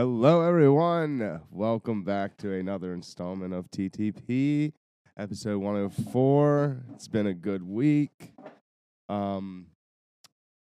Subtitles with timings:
[0.00, 1.42] Hello, everyone.
[1.50, 4.72] Welcome back to another installment of TTP,
[5.18, 6.84] episode 104.
[6.94, 8.32] It's been a good week.
[9.10, 9.66] Um,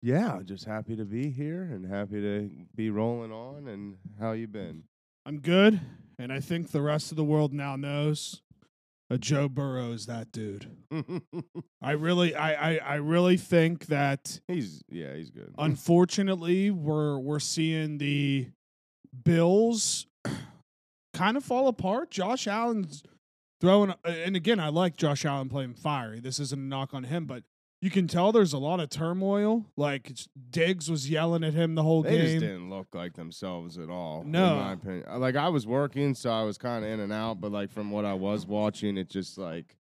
[0.02, 3.70] yeah, just happy to be here and happy to be rolling on.
[3.70, 4.84] And how you been?
[5.26, 5.80] I'm good,
[6.18, 8.42] and I think the rest of the world now knows
[9.10, 10.70] that Joe Burrow is that dude.
[11.82, 15.56] I really, I, I, I really think that he's yeah, he's good.
[15.58, 18.50] unfortunately we're we're seeing the
[19.24, 20.08] Bills
[21.14, 22.12] kind of fall apart.
[22.12, 23.04] Josh Allen's
[23.62, 26.20] throwing, and again, I like Josh Allen playing fiery.
[26.20, 27.44] This isn't a knock on him, but
[27.82, 29.66] you can tell there's a lot of turmoil.
[29.78, 32.40] Like it's- Diggs was yelling at him the whole They just game.
[32.42, 34.24] didn't look like themselves at all.
[34.26, 34.52] No.
[34.52, 35.20] in my opinion.
[35.20, 37.40] Like I was working, so I was kind of in and out.
[37.40, 39.78] But like from what I was watching, it just like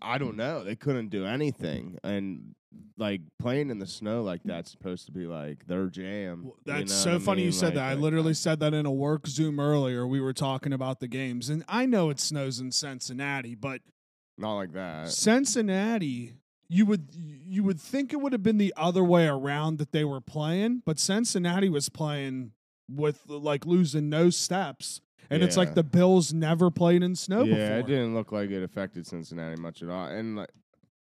[0.00, 0.64] I don't know.
[0.64, 2.54] They couldn't do anything, and
[2.96, 4.48] like playing in the snow like mm.
[4.48, 6.42] that's supposed to be like their jam.
[6.44, 7.84] Well, you That's know so what I funny you said Like- that.
[7.84, 10.06] I literally said that in a work Zoom earlier.
[10.06, 13.80] We were talking about the games, and I know it snows in Cincinnati, but
[14.36, 15.10] not like that.
[15.10, 16.34] Cincinnati,
[16.68, 20.04] you would you would think it would have been the other way around that they
[20.04, 22.52] were playing, but Cincinnati was playing
[22.88, 27.54] with like losing no steps, and it's like the Bills never played in snow yeah,
[27.54, 27.78] before.
[27.78, 30.06] it didn't look like it affected Cincinnati much at all.
[30.06, 30.50] And like,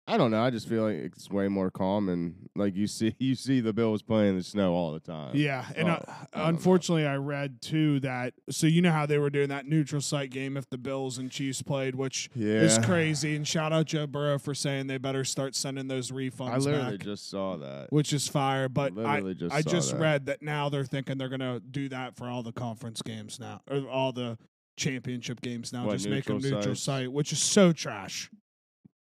[0.09, 0.43] I don't know.
[0.43, 3.73] I just feel like it's way more calm, and like you see, you see the
[3.73, 5.31] Bills playing in the snow all the time.
[5.35, 6.49] Yeah, and Oh, uh, I don't know.
[6.49, 10.31] unfortunately, I read too that so you know how they were doing that neutral site
[10.31, 13.37] game if the Bills and Chiefs played, which yeah, is crazy.
[13.37, 16.97] And shout out Joe Burrow for saying they better start sending those refunds I literally
[16.97, 17.87] back, just saw that.
[17.91, 18.69] which is fire.
[18.69, 20.01] But I, just I just that.
[20.01, 23.61] read that now they're thinking they're gonna do that for all the conference games now,
[23.71, 24.37] or all the
[24.77, 25.87] championship games now.
[25.87, 26.83] What, just make them neutral neutral sites?
[26.83, 28.31] site, which is so trash.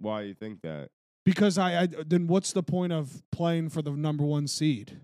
[0.05, 0.91] Why you think that?
[1.25, 5.01] Because I, I then what's the point of playing for the number one seed?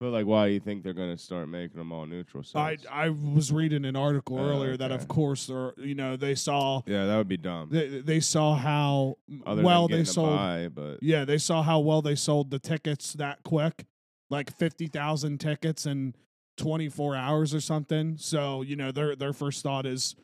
[0.00, 2.86] But like, why do you think they're gonna start making them all neutral I sites?
[2.90, 6.34] I I was reading an article Oh, earlier that of course they're you know they
[6.34, 7.68] saw yeah, that would be dumb.
[7.70, 12.02] they, they saw how Other well they sold buy, but yeah they saw how well
[12.02, 13.84] they sold the tickets that quick
[14.28, 16.14] like 50,000 tickets in
[16.56, 20.16] 24 hours or something so you know their their first thought is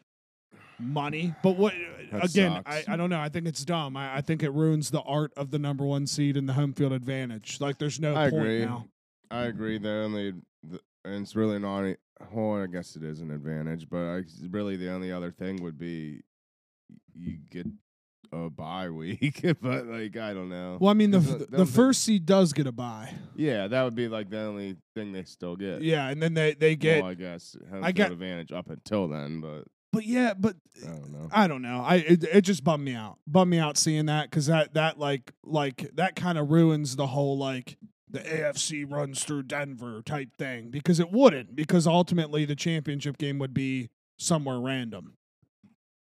[0.81, 1.75] money but what
[2.13, 2.85] That again I.
[2.87, 5.51] I don't know I think it's dumb I, I think it ruins the art of
[5.51, 8.65] the number one seed and the home field advantage like there's no I point agree.
[8.65, 8.87] now
[9.31, 9.77] I agree.
[9.77, 11.85] The only, the, and it's really not.
[12.33, 15.77] Well, I guess it is an advantage, but I, really the only other thing would
[15.79, 16.23] be
[17.15, 17.67] you get
[18.33, 19.41] a bye week.
[19.61, 20.79] but like, I don't know.
[20.81, 23.95] well I mean the the, the first seed does get a bye Yeah, that would
[23.95, 25.83] be like the only thing they still get.
[25.83, 28.71] yeah and then they they get well, I guess home I field get- advantage up
[28.71, 31.29] until then, but but yeah but I don't know.
[31.33, 31.83] I don't know.
[31.85, 33.19] I it, it just bummed me out.
[33.27, 37.09] Bummed me out seeing that because that that like like that kind of ruins the
[37.09, 37.77] whole like
[38.11, 43.39] the AFC runs through Denver type thing because it wouldn't because ultimately the championship game
[43.39, 45.15] would be somewhere random.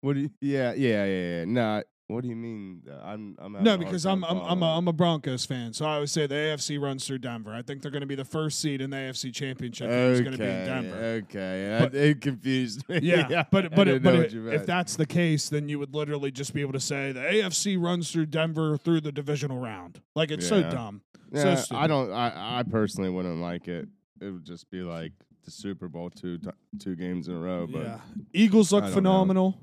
[0.00, 0.30] What do you?
[0.40, 1.44] Yeah, yeah, yeah, yeah.
[1.46, 1.82] Nah.
[2.10, 2.82] What do you mean?
[2.90, 3.36] Uh, I'm.
[3.38, 4.78] I'm having a No, hard because I'm I'm I'm a, following.
[4.78, 7.52] I'm a Broncos fan, so I would say the AFC runs through Denver.
[7.54, 9.88] I think they're going to be the first seed in the AFC championship.
[9.88, 10.96] game is going to be in Okay, Denver.
[11.28, 12.98] Okay, But- it confused me.
[13.02, 14.66] Yeah, I but but didn't but know what you if meant.
[14.66, 18.10] that's the case, then you would literally just be able to say the AFC runs
[18.10, 20.00] through Denver through the divisional round.
[20.14, 20.70] Like it's so Yeah.
[20.70, 21.02] dumb.
[21.32, 22.10] Yeah, so I don't.
[22.12, 23.88] I I personally wouldn't like it.
[24.20, 25.12] It would just be like
[25.44, 26.50] the Super Bowl two ti-
[26.80, 27.68] two games in a row.
[27.70, 27.98] But yeah,
[28.32, 28.94] Eagles look don't know.
[28.96, 29.60] phenomenal.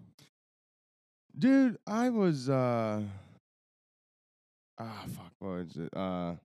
[1.37, 2.49] Dude, I was.
[2.49, 3.01] uh
[4.79, 5.31] Ah, fuck.
[5.39, 5.89] What was it?
[5.95, 6.35] Uh,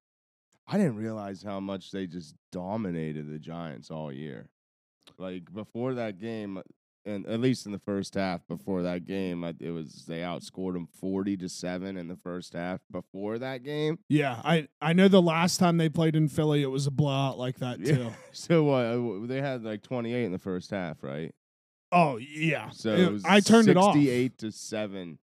[0.67, 4.49] I didn't realize how much they just dominated the Giants all year.
[5.19, 6.63] Like before that game,
[7.05, 10.87] and at least in the first half, before that game, it was they outscored them
[10.87, 12.81] forty to seven in the first half.
[12.91, 16.71] Before that game, Yeah, I I know the last time they played in Philly, it
[16.71, 17.97] was a blowout like that Yeah.
[17.97, 18.13] too.
[18.33, 18.85] so what?
[18.87, 21.35] uh, They had like twenty eight in the first half, right?
[21.93, 23.95] Oh yeah, So It- was I turned it off.
[23.95, 25.19] Sixty-eight to seven.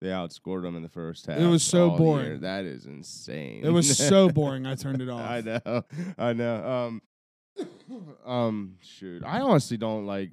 [0.00, 1.38] They outscored them in the first half.
[1.38, 2.24] It was so boring.
[2.26, 2.38] year.
[2.38, 3.62] That is insane.
[3.64, 4.66] It was so boring.
[4.66, 5.20] I turned it off.
[5.20, 5.84] I know.
[6.18, 6.64] I know.
[7.58, 7.66] Um,
[8.26, 9.22] um, shoot.
[9.24, 10.30] I honestly don't like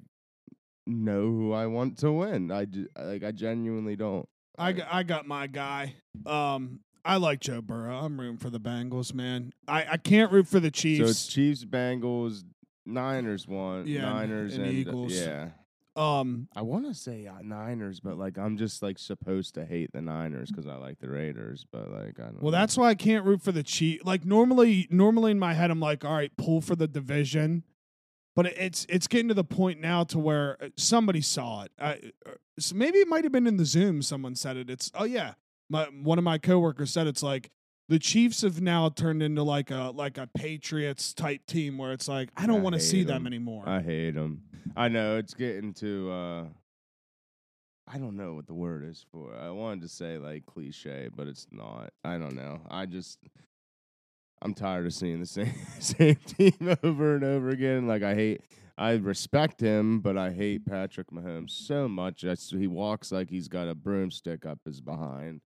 [0.86, 2.50] know who I want to win.
[2.50, 3.22] I ju- like.
[3.24, 4.26] I genuinely don't.
[4.58, 5.94] I got, I got my guy.
[6.26, 7.96] Um, I like Joe Burrow.
[7.98, 9.52] I'm rooting for the Bengals, man.
[9.68, 11.04] I, I can't root for the Chiefs.
[11.04, 11.64] So it's Chiefs.
[11.64, 12.42] Bengals,
[12.86, 13.86] Niners one.
[13.86, 15.12] Yeah, Niners and and, uh, Eagles.
[15.12, 15.50] yeah.
[15.98, 19.92] Um, I want to say uh, Niners, but like I'm just like supposed to hate
[19.92, 21.66] the Niners because I like the Raiders.
[21.70, 22.42] But like I don't.
[22.42, 22.58] well, know.
[22.58, 24.04] that's why I can't root for the Chiefs.
[24.04, 27.64] Like normally, normally in my head, I'm like, all right, pull for the division.
[28.36, 31.72] But it's it's getting to the point now to where uh, somebody saw it.
[31.80, 34.00] I, uh, so maybe it might have been in the Zoom.
[34.00, 34.70] Someone said it.
[34.70, 35.34] It's oh yeah,
[35.68, 37.50] my one of my coworkers said it's like
[37.88, 42.08] the Chiefs have now turned into like a like a Patriots type team where it's
[42.08, 43.26] like I don't want to see them them.
[43.26, 43.64] anymore.
[43.66, 44.42] I hate them.
[44.76, 46.10] I know it's getting to.
[46.10, 46.44] uh
[47.90, 49.34] I don't know what the word is for.
[49.34, 51.90] I wanted to say like cliche, but it's not.
[52.04, 52.60] I don't know.
[52.70, 53.18] I just.
[54.40, 56.52] I'm tired of seeing the same same team
[56.82, 57.86] over and over again.
[57.88, 58.42] Like I hate.
[58.76, 62.22] I respect him, but I hate Patrick Mahomes so much.
[62.22, 65.40] That's, he walks like he's got a broomstick up his behind.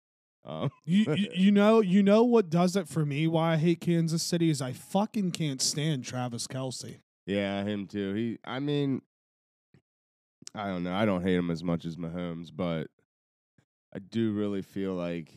[0.45, 3.27] Um, you, you you know you know what does it for me?
[3.27, 6.99] Why I hate Kansas City is I fucking can't stand Travis Kelce.
[7.25, 8.13] Yeah, him too.
[8.13, 9.01] He, I mean,
[10.55, 10.93] I don't know.
[10.93, 12.87] I don't hate him as much as Mahomes, but
[13.93, 15.33] I do really feel like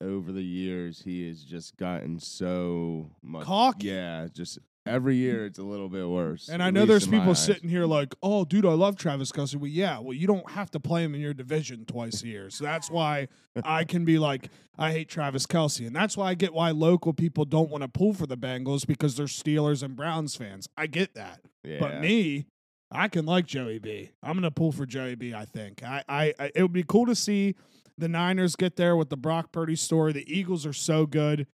[0.00, 3.88] over the years he has just gotten so much Cocky.
[3.88, 6.48] Yeah, just every year it's a little bit worse.
[6.48, 9.56] And I know there's people sitting here like, oh, dude, I love Travis Kelce.
[9.56, 12.50] Well, yeah, well, you don't have to play him in your division twice a year.
[12.50, 13.28] So that's why
[13.64, 15.86] I can be like, I hate Travis Kelce.
[15.86, 18.86] And that's why I get why local people don't want to pull for the Bengals
[18.86, 20.68] because they're Steelers and Browns fans.
[20.76, 21.40] I get that.
[21.62, 21.78] Yeah.
[21.78, 22.46] But me,
[22.90, 24.10] I can like Joey B.
[24.22, 25.34] I'm gonna pull for Joey B.
[25.34, 25.82] I think.
[25.82, 27.54] I, I, I it would be cool to see
[27.96, 30.12] the Niners get there with the Brock Purdy story.
[30.12, 31.46] The Eagles are so good.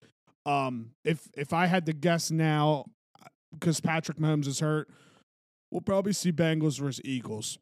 [0.45, 2.85] Um, if if I had to guess now,
[3.59, 4.89] because Patrick Mahomes is hurt,
[5.71, 7.57] we'll probably see Bengals versus Eagles.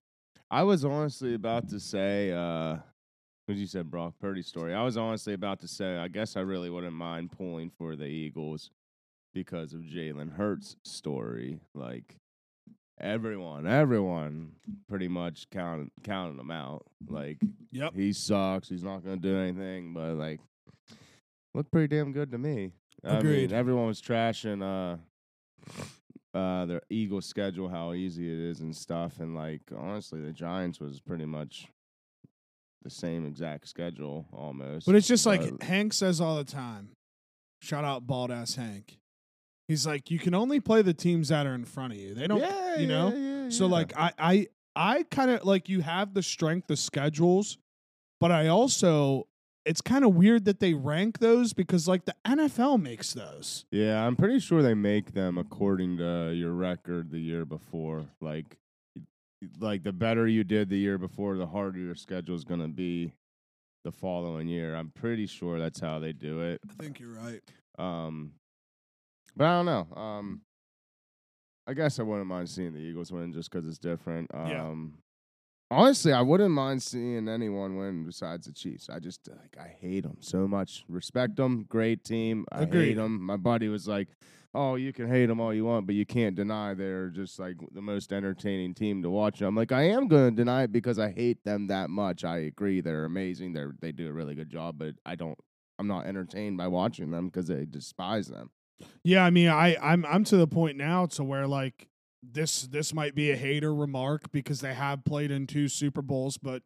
[0.52, 2.78] I was honestly about to say, uh,
[3.46, 4.74] what you said, Brock Purdy story.
[4.74, 8.06] I was honestly about to say, I guess I really wouldn't mind pulling for the
[8.06, 8.70] Eagles
[9.34, 11.60] because of Jalen Hurts' story.
[11.74, 12.16] Like
[13.00, 14.54] everyone, everyone,
[14.88, 16.86] pretty much counted counted him out.
[17.08, 17.38] Like
[17.72, 17.94] Yep.
[17.96, 18.70] he sucks.
[18.70, 19.94] He's not going to do anything.
[19.94, 20.40] But like,
[21.54, 22.72] looked pretty damn good to me.
[23.04, 24.98] I mean, everyone was trashing uh,
[26.34, 29.20] uh, the Eagles' schedule, how easy it is and stuff.
[29.20, 31.68] And like, honestly, the Giants was pretty much
[32.84, 34.86] the same exact schedule almost.
[34.86, 36.90] But it's just like Hank says all the time.
[37.62, 38.98] Shout out bald ass Hank.
[39.68, 42.14] He's like, you can only play the teams that are in front of you.
[42.14, 43.10] They don't, yeah, you know.
[43.10, 46.78] yeah, yeah, So like I I I kind of like you have the strength of
[46.78, 47.58] schedules,
[48.20, 49.28] but I also
[49.66, 53.66] it's kind of weird that they rank those because like the NFL makes those.
[53.72, 58.06] Yeah, I'm pretty sure they make them according to your record the year before.
[58.22, 58.58] Like,
[59.60, 63.14] like the better you did the year before, the harder your schedule is gonna be
[63.84, 64.76] the following year.
[64.76, 66.60] I'm pretty sure that's how they do it.
[66.70, 67.42] I think you're right.
[67.78, 68.34] Um,
[69.36, 69.96] but I don't know.
[70.02, 70.42] Um,
[71.68, 74.30] I guess I wouldn't mind seeing the Eagles win just because it's different.
[74.34, 74.72] Um, Yeah.
[75.72, 78.90] Honestly, I wouldn't mind seeing anyone win besides the Chiefs.
[78.90, 80.84] I just like I hate them so much.
[80.88, 82.46] Respect them, great team.
[82.52, 82.88] I Agreed.
[82.90, 83.22] hate them.
[83.22, 84.08] My buddy was like,
[84.54, 87.56] "Oh, you can hate them all you want, but you can't deny they're just like
[87.74, 91.00] the most entertaining team to watch." I'm like, I am going to deny it because
[91.00, 92.24] I hate them that much.
[92.24, 93.54] I agree, they're amazing.
[93.54, 95.38] They are they do a really good job, but I don't.
[95.78, 98.50] I'm not entertained by watching them because I despise them.
[99.04, 101.90] Yeah, I mean, I I'm I'm to the point now to where like
[102.34, 106.38] this this might be a hater remark because they have played in two Super Bowls,
[106.38, 106.64] but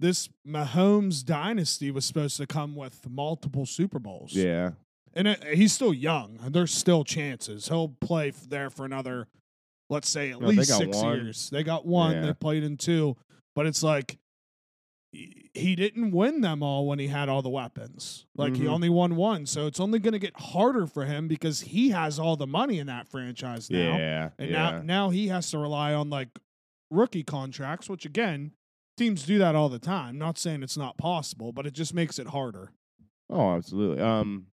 [0.00, 4.32] this Mahomes dynasty was supposed to come with multiple Super Bowls.
[4.34, 4.72] Yeah,
[5.14, 6.38] and it, he's still young.
[6.42, 9.28] and There's still chances he'll play f- there for another,
[9.90, 11.16] let's say at No, least six one.
[11.16, 11.50] years.
[11.50, 12.14] They got one.
[12.14, 12.26] Yeah.
[12.26, 13.16] They played in two,
[13.54, 14.18] but it's like
[15.12, 18.26] he he didn't win them all when he had all the weapons.
[18.34, 18.70] Like he Mhm.
[18.70, 22.18] only won one, so it's only going to get harder for him because he has
[22.18, 24.70] all the money in that franchise now, yeah, and yeah.
[24.70, 26.30] now now he has to rely on like
[26.90, 28.52] rookie contracts, which again.
[28.98, 30.18] Teams do that all the time.
[30.18, 32.72] Not saying it's not possible, but it just makes it harder.
[33.30, 34.02] Oh, absolutely.
[34.02, 34.48] Um,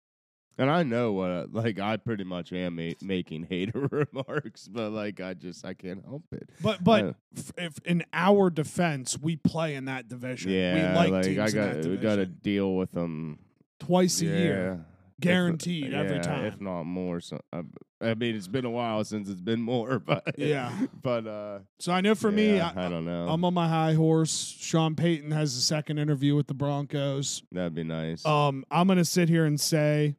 [0.58, 4.90] and I know what uh, like I pretty much am ma- making hater remarks, but
[4.90, 6.48] like I just I can't help it.
[6.62, 10.50] But but Uh, f- if in our defense, we play in that division.
[10.52, 12.38] Yeah, we like, like teams I in got we got to division.
[12.42, 13.38] deal with them
[13.80, 16.44] twice a year, if- guaranteed every time.
[16.44, 17.20] if not more.
[17.20, 17.62] So I,
[18.02, 20.70] I mean, it's been a while since it's been more, but Yeah.
[21.02, 23.26] but uh, so I know for me, yeah, I, I, don't know.
[23.28, 24.54] I'm on my high horse.
[24.60, 27.42] Sean Payton has a second interview with the Broncos.
[27.52, 28.24] That'd be nice.
[28.26, 30.16] Um, I'm gonna sit here and say,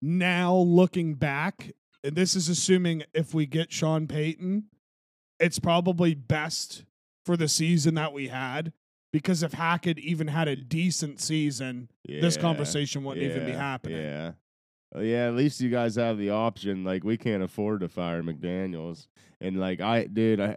[0.00, 1.72] now looking back,
[2.04, 4.64] and this is assuming if we get Sean Payton,
[5.40, 6.84] it's probably best
[7.24, 8.72] for the season that we had.
[9.10, 14.02] Because if Hackett even had a decent season, this conversation wouldn't even be happening.
[14.02, 14.32] Yeah.
[14.96, 16.84] Yeah, at least you guys have the option.
[16.84, 19.06] Like we can't afford to fire McDaniels.
[19.40, 20.56] And like I dude, I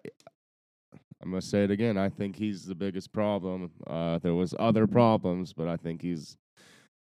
[1.21, 1.97] I'm gonna say it again.
[1.97, 3.71] I think he's the biggest problem.
[3.87, 6.37] Uh there was other problems, but I think he's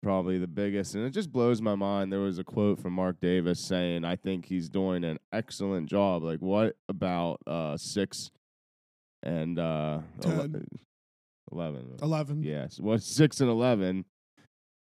[0.03, 0.95] probably the biggest.
[0.95, 2.13] And it just blows my mind.
[2.13, 6.23] There was a quote from Mark Davis saying, I think he's doing an excellent job.
[6.23, 8.31] Like what about uh six
[9.23, 10.67] and uh ele- Ten.
[11.53, 11.97] eleven?
[12.03, 12.43] Eleven.
[12.43, 12.81] Yes.
[12.81, 14.05] What six and eleven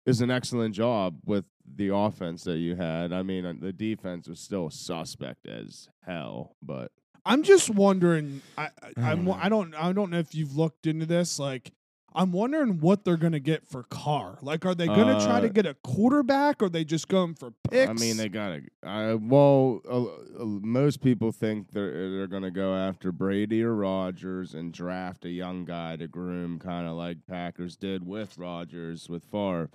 [0.07, 1.45] is an excellent job with
[1.77, 3.13] the offense that you had.
[3.13, 6.91] I mean, uh, the defense was still suspect as hell, but
[7.27, 8.41] I'm just wondering.
[8.57, 11.39] I I I'm I don't I don't know if you've looked into this.
[11.39, 11.73] Like,
[12.19, 14.39] I'm wondering what they're gonna get for Carr.
[14.43, 17.35] Like, are they gonna try to Uh, get a quarterback, or are they just going
[17.35, 17.89] for picks?
[17.89, 18.63] I mean, they gotta.
[18.83, 24.53] I well, uh, uh, most people think they're they're gonna go after Brady or Rodgers
[24.55, 29.25] and draft a young guy to groom, kind of like Packers did with Rodgers with
[29.25, 29.71] Favre.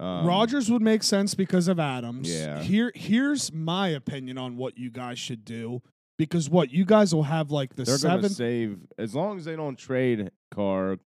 [0.00, 2.30] Um, Rodgers would make sense because of Adams.
[2.30, 2.60] Yeah.
[2.60, 5.82] Here, here's my opinion on what you guys should do.
[6.16, 8.32] Because what you guys will have like the they're gonna seventh.
[8.32, 10.98] save as long as they don't trade Carr,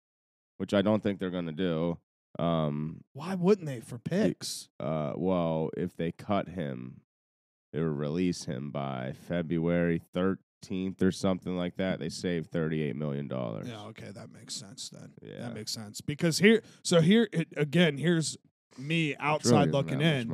[0.61, 1.97] which I don't think they're gonna do.
[2.39, 4.69] Um, Why wouldn't they for picks?
[4.79, 7.01] uh, well, if they cut him,
[7.73, 11.99] they will release him by February 13th or something like that.
[11.99, 13.69] They save 38 million dollars.
[13.69, 15.13] Yeah, okay, that makes sense then.
[15.23, 15.41] Yeah.
[15.49, 18.37] That makes sense because here, so here it, again, here's
[18.77, 20.29] me outside looking in.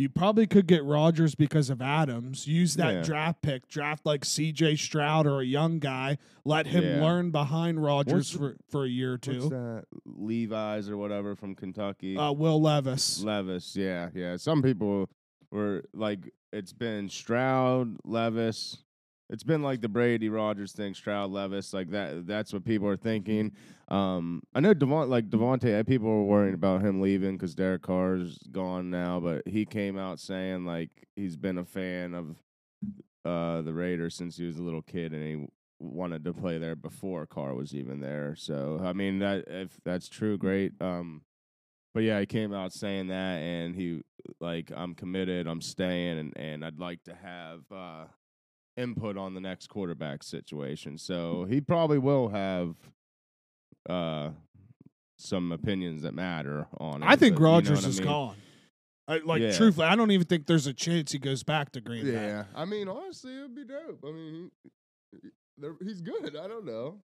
[0.00, 2.46] You probably could get Rodgers because of Adams.
[2.46, 3.02] Use that Yeah.
[3.02, 4.76] draft pick, draft like C.J.
[4.76, 6.16] Stroud or a young guy.
[6.44, 7.02] Let him Yeah.
[7.04, 9.48] learn behind Rodgers for, for a year or What's two.
[9.50, 9.84] that?
[10.06, 12.16] Levi's or whatever from Kentucky.
[12.16, 13.22] Uh, Will Levis.
[13.22, 14.36] Levis, yeah, yeah.
[14.38, 15.10] Some people
[15.50, 18.78] were like, it's been Stroud, Levis.
[19.30, 22.26] It's been like the Brady Rodgers thing, Stroud, Levis, like that.
[22.26, 23.52] That's what people are thinking.
[23.88, 28.38] Um, I know Devon, like Davante, people were worrying about him leaving because Derek Carr's
[28.50, 32.36] gone now, but he came out saying like he's been a fan of
[33.24, 35.46] uh the Raiders since he was a little kid, and he
[35.78, 38.34] wanted to play there before Carr was even there.
[38.36, 40.72] So I mean that if that's true, great.
[40.80, 41.22] Um,
[41.94, 44.02] but yeah, he came out saying that, and he
[44.40, 48.04] like, I'm committed, I'm staying, and and I'd like to have uh,
[48.80, 50.98] input on the next quarterback situation.
[50.98, 52.74] So he probably will have
[53.88, 54.30] uh,
[55.18, 57.06] some opinions that matter on it.
[57.06, 58.08] I think but you know Rodgers I is mean?
[58.08, 58.36] gone.
[59.08, 59.56] I, like Yeah.
[59.56, 62.12] truthfully, I don't even think there's a chance he goes back to Green Bay.
[62.12, 64.04] Yeah, I mean, honestly, it'd be dope.
[64.06, 64.50] I mean,
[65.82, 66.36] he's good.
[66.36, 67.00] I don't know.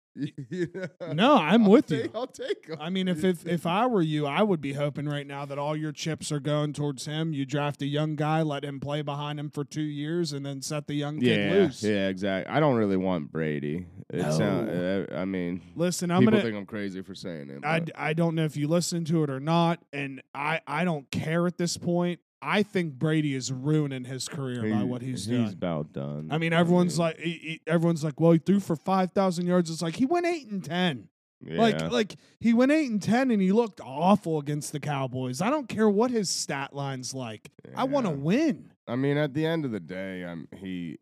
[1.12, 2.10] No, I'm I'll with take- you.
[2.14, 2.76] I'll take him.
[2.80, 5.58] I mean, if, if if I were you, I would be hoping right now that
[5.58, 7.32] all your chips are going towards him.
[7.32, 10.62] You draft a young guy, let him play behind him for two years, and then
[10.62, 11.82] set the young kid yeah, loose.
[11.82, 12.52] yeah, exactly.
[12.54, 13.86] I don't really want Brady.
[14.10, 15.06] It sound, No.
[15.10, 16.42] uh, I mean, Listen, I'm people gonna.
[16.44, 17.64] think I'm crazy for saying it.
[17.64, 21.10] I, I don't know if you listen to it or not, and I, I don't
[21.10, 22.20] care at this point.
[22.44, 25.36] I think Brady is ruining his career by what he's, done.
[25.36, 25.52] he's doing.
[25.54, 26.28] about done.
[26.30, 29.70] I mean, everyone's like, he, he- everyone's like, well, he threw for five thousand yards.
[29.70, 31.08] It's like he went eight and ten.
[31.44, 31.58] yeah.
[31.60, 35.40] Like, like he went eight and ten, and he looked awful against the Cowboys.
[35.40, 37.50] I don't care what his stat line's like.
[37.74, 38.72] I want to win.
[38.86, 40.98] I mean, at the end of the day, I'm he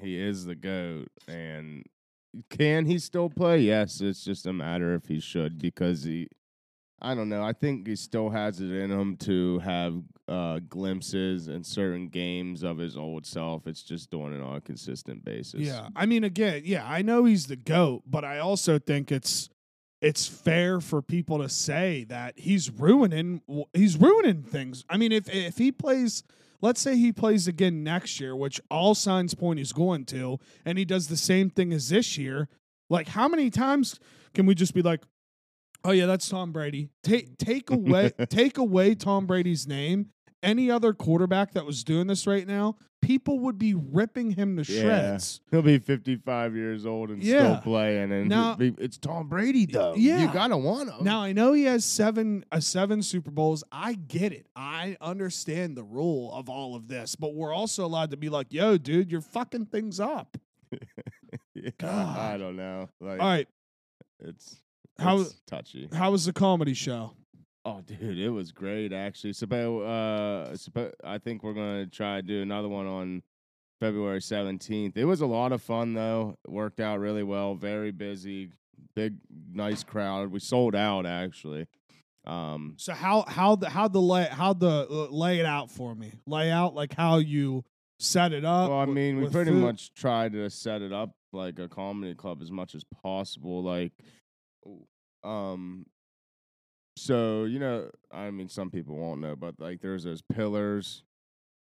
[0.00, 1.84] he is the goat, and
[2.50, 3.60] can he still play?
[3.60, 6.28] Yes, it's just a matter if he should because he.
[7.00, 7.42] I don't know.
[7.42, 12.64] I think he still has it in him to have uh, glimpses in certain games
[12.64, 13.66] of his old self.
[13.66, 15.60] It's just doing it on a consistent basis.
[15.60, 19.48] Yeah, I mean, again, yeah, I know he's the goat, but I also think it's
[20.00, 24.84] it's fair for people to say that he's ruining he's ruining things.
[24.88, 26.24] I mean, if if he plays,
[26.60, 30.78] let's say he plays again next year, which all signs point he's going to, and
[30.78, 32.48] he does the same thing as this year,
[32.90, 34.00] like how many times
[34.34, 35.02] can we just be like,
[35.84, 36.90] oh yeah, that's Tom Brady.
[37.02, 40.10] Take take away take away Tom Brady's name.
[40.42, 44.72] Any other quarterback that was doing this right now, people would be ripping him to
[44.72, 44.82] Yeah.
[44.82, 45.40] shreds.
[45.50, 47.38] He'll be 55 years old and Yeah.
[47.58, 49.96] still playing, and Now- it's Tom Brady though.
[49.96, 50.20] Yeah.
[50.22, 51.02] you gotta want him.
[51.02, 53.64] Now I know he has seven uh, seven Super Bowls.
[53.72, 54.46] I get it.
[54.54, 58.52] I understand the rule of all of this, but we're also allowed to be like,
[58.52, 60.36] "Yo, dude, you're fucking things up."
[61.54, 62.16] Yeah, God.
[62.18, 62.88] I don't know.
[63.00, 63.48] Like, All right,
[64.20, 64.62] it's
[64.98, 65.88] How- it's touchy.
[65.92, 67.12] how was the comedy show?
[67.64, 69.32] Oh, dude, it was great actually.
[69.34, 69.46] So,
[69.80, 73.22] uh, suppo- I think we're gonna try to do another one on
[73.80, 74.96] February seventeenth.
[74.96, 76.36] It was a lot of fun though.
[76.44, 77.54] It worked out really well.
[77.54, 78.50] Very busy,
[78.94, 79.16] big,
[79.52, 80.30] nice crowd.
[80.30, 81.66] We sold out actually.
[82.26, 85.94] Um, So how how the how the lay how the uh, lay it out for
[85.94, 86.12] me?
[86.26, 87.64] Lay out like how you
[87.98, 88.70] set it up.
[88.70, 89.62] well, I with- mean, we with pretty food?
[89.62, 93.62] much tried to set it up like a comedy club as much as possible.
[93.62, 93.92] Like,
[95.24, 95.86] um,
[96.96, 101.04] so you know, I mean, some people won't know, but like, there's those pillars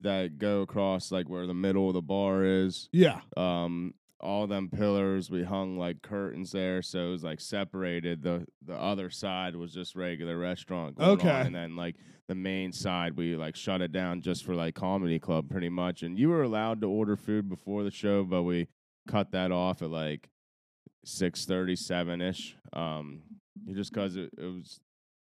[0.00, 2.88] that go across like where the middle of the bar is.
[2.92, 3.20] Yeah.
[3.36, 8.22] Um, all them pillars, we hung like curtains there, so it was like separated.
[8.22, 10.96] the The other side was just regular restaurant.
[10.96, 11.30] Going Okay.
[11.30, 11.96] on, and then like
[12.28, 16.02] the main side, we like shut it down just for like comedy club, pretty much.
[16.04, 18.68] And you were allowed to order food before the show, but we
[19.08, 20.28] cut that off at like
[21.04, 22.56] six thirty seven ish.
[22.72, 23.22] Um,
[23.72, 24.80] just because it, it was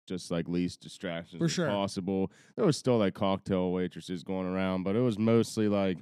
[0.08, 1.68] just like least distractions For sure.
[1.68, 2.32] possible.
[2.56, 5.98] There was still like cocktail waitresses going around, but it was mostly like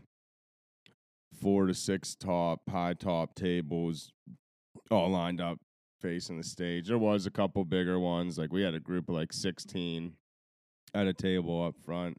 [1.40, 4.12] four to six top, high top tables
[4.90, 5.60] all lined up
[6.02, 6.88] facing the stage.
[6.88, 8.38] There was a couple bigger ones.
[8.38, 10.14] Like we had a group of like 16
[10.94, 12.18] at a table up front.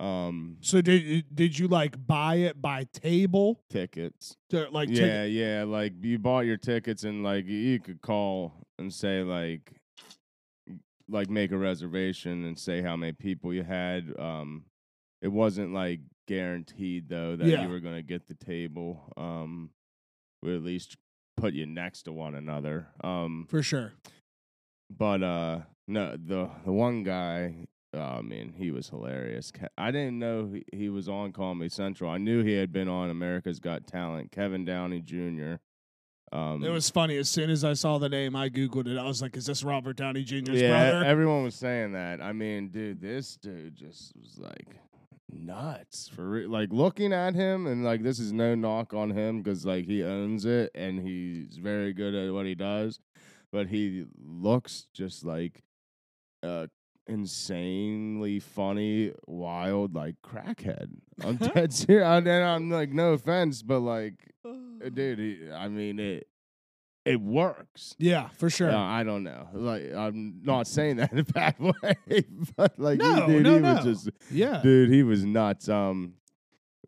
[0.00, 3.60] Um So did did you like buy it by table?
[3.70, 4.36] tickets.
[4.50, 5.64] To, like yeah, yeah.
[5.64, 9.72] Like you bought your tickets and like you could call and say like
[11.08, 14.12] like make a reservation and say how many people you had.
[14.18, 14.64] Um
[15.22, 17.62] it wasn't like guaranteed though that Yeah.
[17.62, 19.12] you were gonna get the table.
[19.16, 19.70] Um
[20.42, 20.96] we at least
[21.36, 22.88] put you next to one another.
[23.02, 23.92] Um for sure.
[24.90, 30.52] but uh no the the one guy oh man he was hilarious i didn't know
[30.72, 34.64] he, was on comedy central i knew he had been on america's got talent kevin
[34.64, 35.54] downey jr
[36.32, 37.16] um It was funny.
[37.18, 38.98] As soon as I saw the name, I googled it.
[38.98, 42.32] I was like, "Is this Robert Downey Jr.'s yeah brother?" everyone was saying that i
[42.32, 44.76] mean dude this dude just was like
[45.32, 49.40] nuts for re- like looking at him and like this is no knock on him
[49.40, 52.98] because like he owns it and he's very good at what he does
[53.52, 55.62] but he looks just like
[56.42, 56.66] uh
[57.08, 60.88] insanely funny wild like crackhead
[61.22, 66.26] i'm dead serious and i'm like no offense but like uh, dude i mean it
[67.04, 68.68] it works yeah, for sure.
[68.68, 69.46] uh, I don't know.
[69.52, 72.24] Like I'm not saying that in a bad way,
[72.56, 73.74] but like No, dude, no, he no.
[73.74, 75.68] was just yeah, dude, he was nuts.
[75.68, 76.14] Um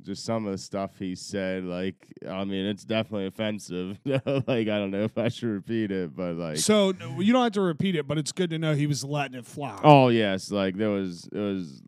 [0.03, 1.97] just some of the stuff he said, like
[2.29, 3.99] I mean, it's definitely offensive.
[4.05, 7.43] like I don't know if I should repeat it, but like so no, you don't
[7.43, 9.79] have to repeat it, but it's good to know he was letting it fly.
[9.83, 11.83] Oh yes, like there was it was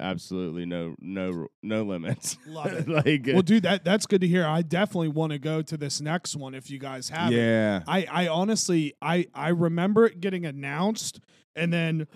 [0.00, 2.36] absolutely no no no limits.
[2.46, 2.88] Love it.
[3.06, 4.44] like Well, uh dude, that that's good to hear.
[4.46, 7.36] I definitely want to go to this next one if you guys have it.
[7.36, 7.82] yeah.
[7.86, 11.20] I I honestly I I remember it getting announced
[11.54, 12.08] and then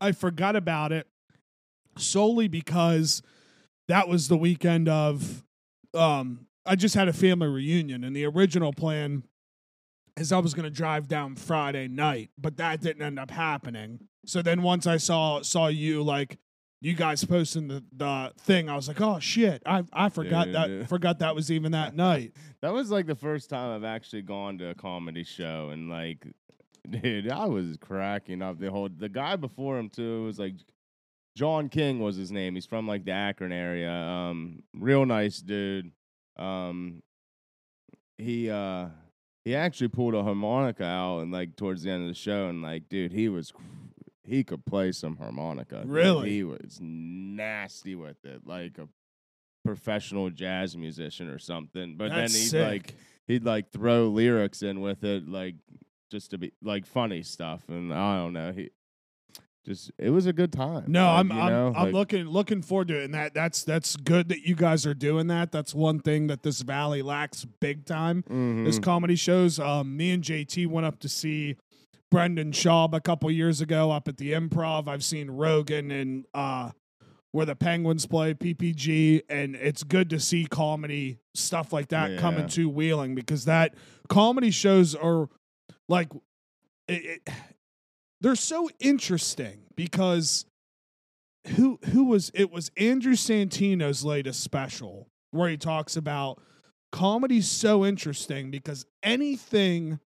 [0.00, 1.06] I forgot about it
[1.96, 3.22] solely because
[3.88, 5.44] that was the weekend of
[5.94, 9.22] um I just had a family reunion and the original plan
[10.18, 14.00] is I was going to drive down Friday night, but that didn't end up happening.
[14.26, 16.38] So then once I saw saw you like
[16.80, 20.52] you guys posting the, the thing, I was like, "Oh shit, I I forgot Yeah,
[20.52, 20.86] that yeah.
[20.86, 24.58] forgot that was even that night." That was like the first time I've actually gone
[24.58, 26.26] to a comedy show, and like,
[26.90, 28.58] dude, I was cracking up.
[28.58, 30.54] The whole the guy before him too was like
[31.38, 32.56] John King was his name.
[32.56, 33.92] He's from like the Akron area.
[33.92, 35.92] Um, real nice dude.
[36.36, 37.00] Um,
[38.16, 38.88] he uh
[39.44, 42.60] he actually pulled a harmonica out and like towards the end of the show, and
[42.60, 43.52] like, dude, he was.
[44.24, 45.76] He could play some harmonica.
[45.82, 45.90] dude.
[45.90, 46.28] Really?
[46.30, 48.88] he was nasty with it, like a
[49.64, 51.96] professional jazz musician or something.
[51.96, 52.68] But That's then he'd sick.
[52.68, 52.94] like
[53.28, 55.54] he'd like throw lyrics in with it, like
[56.10, 57.62] just to be like funny stuff.
[57.68, 58.70] And I don't know, he
[59.64, 60.84] just it was a good time.
[60.88, 63.64] No, Like, I'm I'm, know, I'm like- looking looking forward to it, and that that's
[63.64, 65.52] that's good that you guys are doing that.
[65.52, 68.18] That's one thing that this valley lacks big time.
[68.66, 68.82] Is Mhm.
[68.82, 69.58] comedy shows.
[69.58, 71.56] Um, me and JT went up to see
[72.10, 74.88] Brendan Schaub a couple years ago up at the Improv.
[74.88, 76.70] I've seen Rogan and uh,
[77.32, 82.18] where the Penguins play PPG, and it's good to see comedy stuff like that Yeah.
[82.20, 83.74] coming to Wheeling because that
[84.08, 85.28] comedy shows are
[85.90, 86.08] like
[86.88, 87.28] it, it,
[88.20, 90.44] they're so interesting because
[91.56, 96.40] who who was it was Andrew Santino's latest special where he talks about
[96.92, 100.00] comedy's so interesting because anything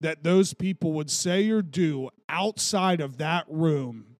[0.00, 4.17] that those people would say or do outside of that room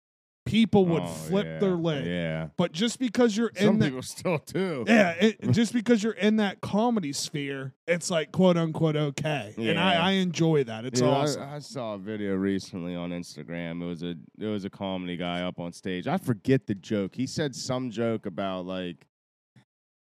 [0.48, 3.84] people would Oh, flip yeah, their lid Yeah, but just because you're in some that
[3.86, 4.84] people still do.
[4.86, 9.78] yeah, it, just because you're in that comedy sphere, it's like quote unquote okay, and
[9.78, 10.84] I, I enjoy that.
[10.86, 11.42] It's Dude, I- awesome.
[11.42, 13.82] I, saw a video recently on Instagram.
[13.82, 16.06] It was a it was a comedy guy up on stage.
[16.08, 17.14] I forget the joke.
[17.14, 19.06] He said some joke about like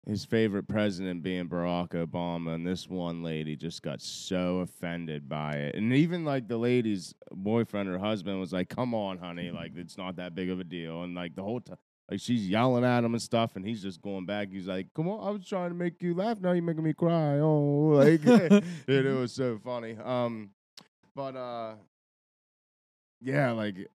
[0.05, 5.53] his favorite president being Barack Obama, and this one lady just got so offended by
[5.53, 5.75] it.
[5.75, 9.97] And even like the lady's boyfriend or husband was like, "Come on, honey, like it's
[9.97, 11.77] not that big of a deal." And like the whole time.
[12.11, 14.49] Like she's yelling at him and stuff, and he's just going back.
[14.51, 16.39] He's like, "Come on, I was trying to make you laugh.
[16.41, 18.21] Now you're making me cry." Oh, like
[18.85, 19.97] dude, it was so funny.
[20.03, 20.49] Um,
[21.15, 21.75] but uh,
[23.21, 23.87] yeah, like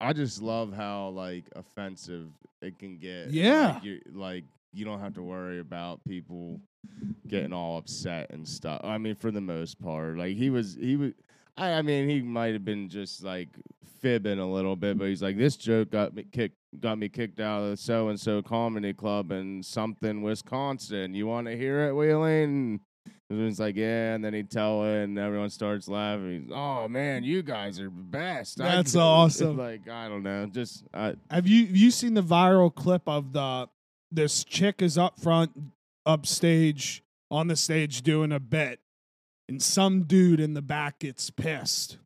[0.00, 2.28] I just love how like offensive
[2.62, 3.30] it can get.
[3.30, 3.80] Yeah.
[3.82, 6.60] like, like you don't have to worry about people
[7.26, 8.80] getting all upset and stuff.
[8.84, 11.12] I mean, for the most part, like he was, he was.
[11.56, 13.48] I, I mean, he might have been just like
[14.00, 17.40] fibbing a little bit, but he's like, this joke got me kicked, got me kicked
[17.40, 21.14] out of the so and so comedy club in something Wisconsin.
[21.14, 22.80] You want to hear it, Wheeling?
[23.32, 26.42] It's like, yeah, and then he'd tell it, and everyone starts laughing.
[26.42, 28.58] He's, oh man, you guys are best.
[28.58, 29.56] That's could-" awesome.
[29.56, 33.32] Like I don't know, just uh, Have you have you seen the viral clip of
[33.32, 33.68] the
[34.10, 35.52] this chick is up front,
[36.04, 38.80] upstage on the stage doing a bit,
[39.48, 41.98] and some dude in the back gets pissed,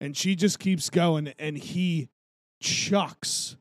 [0.00, 2.08] and she just keeps going, and he
[2.60, 3.56] chucks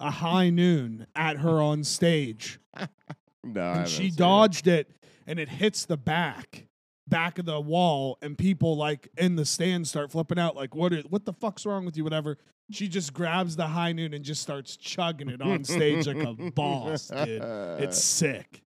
[0.00, 2.58] a high noon at her on stage,
[3.44, 3.72] no.
[3.72, 4.16] And she seen it.
[4.16, 4.90] dodged it,
[5.26, 6.66] and it hits the back
[7.06, 10.92] back of the wall, and people like in the stand start flipping out, like what?
[10.92, 12.04] Is, what the fuck's wrong with you?
[12.04, 12.38] Whatever.
[12.70, 16.32] She just grabs the high noon and just starts chugging it on stage like a
[16.50, 17.42] boss, dude.
[17.78, 18.62] It's sick.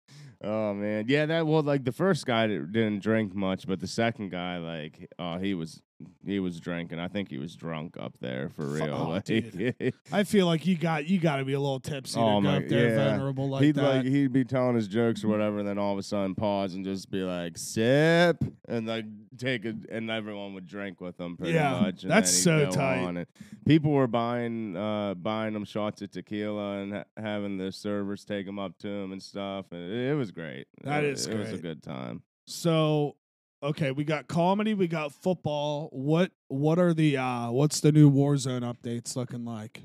[0.43, 1.27] Oh man, yeah.
[1.27, 5.39] That well, like the first guy didn't drink much, but the second guy, like, oh,
[5.39, 5.81] he was
[6.27, 6.99] he was drinking.
[6.99, 8.93] I think he was drunk up there for real.
[8.95, 9.95] oh, like, dude.
[10.13, 12.53] I feel like you got you got to be a little tipsy Oh, to go
[12.55, 13.09] up there yeah.
[13.17, 13.83] vulnerable like he'd that.
[13.83, 16.75] like he'd be telling his jokes or whatever, and then all of a sudden pause
[16.75, 19.05] and just be like sip, and like
[19.39, 22.03] take it, and everyone would drink with him pretty Yeah, much.
[22.03, 23.27] That's so tight.
[23.67, 28.47] people were buying uh buying them shots of tequila and ha- having the servers take
[28.47, 29.67] them up to him and stuff.
[29.73, 30.67] And it, it was great.
[30.83, 32.23] That it, is it was a good time.
[32.47, 33.17] so,
[33.65, 35.89] okay, we got comedy, we got football.
[35.93, 39.83] What what are the uh what's the new Warzone updates looking like?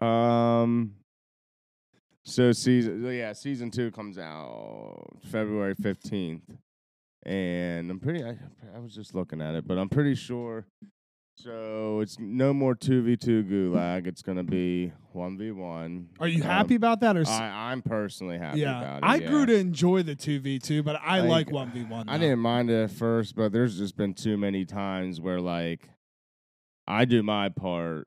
[0.00, 0.94] Um.
[2.24, 6.50] So season yeah season two comes out February fifteenth,
[7.24, 8.38] and I'm pretty I,
[8.74, 10.66] I was just looking at it, but I'm pretty sure.
[11.42, 14.06] So it's no more two v two gulag.
[14.06, 16.08] It's gonna be one v one.
[16.18, 17.22] Are you um, happy about that or?
[17.22, 19.06] s- I, I'm personally happy yeah, about it.
[19.06, 19.28] I yeah.
[19.28, 22.08] grew to enjoy the two v two, but I like Like, one v one.
[22.08, 25.88] I didn't mind it at first, but there's just been too many times where like
[26.86, 28.06] I do my part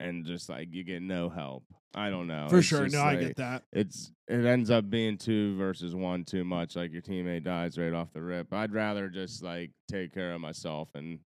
[0.00, 1.64] and just like you get no help.
[1.94, 2.48] I don't know.
[2.50, 2.88] for It's sure.
[2.88, 3.62] No, I get that.
[3.72, 6.74] It's it ends up being two versus one too much.
[6.74, 8.52] Like your teammate dies right off the rip.
[8.52, 11.20] I'd rather just like take care of myself and.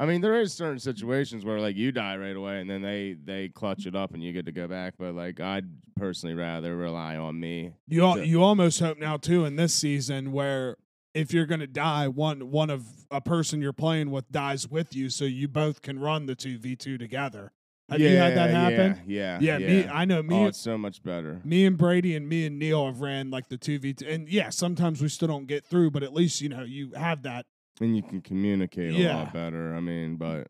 [0.00, 3.16] I mean, there is certain situations where like you die right away and then they
[3.22, 4.94] they clutch it up and you get to go back.
[4.98, 7.72] But like I'd personally rather rely on me.
[7.88, 10.76] You al- to- you almost hope now too in this season where
[11.14, 15.08] if you're gonna die, one one of a person you're playing with dies with you,
[15.08, 17.50] so you both can run the two v two together.
[17.90, 19.00] Have you had that happen?
[19.06, 19.38] Yeah?
[19.40, 19.82] Yeah, Yeah, yeah.
[19.84, 19.88] me.
[19.88, 20.36] I know me.
[20.36, 21.40] oh, it's so much better.
[21.42, 24.28] me and Brady and me and Neil have ran like the two v two, and
[24.28, 27.46] yeah, sometimes we still don't get through, but at least you know you have that.
[27.80, 29.16] And you can communicate a Yeah.
[29.16, 29.74] lot better.
[29.74, 30.48] I mean, but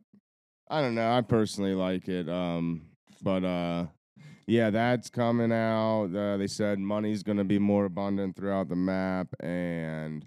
[0.70, 1.10] I don't know.
[1.10, 2.28] I personally like it.
[2.28, 2.82] Um,
[3.22, 3.86] but uh,
[4.46, 6.14] yeah, that's coming out.
[6.14, 10.24] Uh, they said money's going to be more abundant throughout the map, and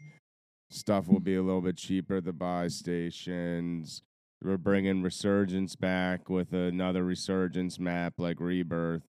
[0.69, 4.01] stuff will be a little bit cheaper at the buy stations.
[4.43, 9.03] We're bringing Resurgence back with another Resurgence map like Rebirth.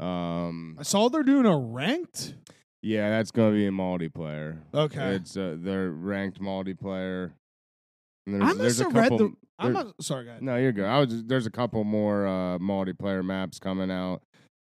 [0.00, 2.34] Um, I saw they're doing a ranked.
[2.82, 4.58] Yeah, that's going to be a multiplayer.
[4.74, 7.32] Okay, It's uh, their ranked multiplayer.
[8.26, 9.32] And I there's, must there's a have read the.
[9.58, 10.38] I'm not, sorry, guys.
[10.40, 10.84] no, you're good.
[10.84, 11.08] I was.
[11.08, 14.22] Just, there's a couple more uh, multiplayer maps coming out,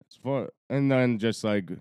[0.05, 1.71] It's for, and then just like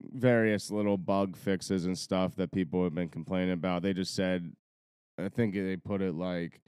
[0.00, 3.82] various little bug fixes and stuff that people have been complaining about.
[3.82, 4.52] They just said,
[5.18, 6.60] I think they put it like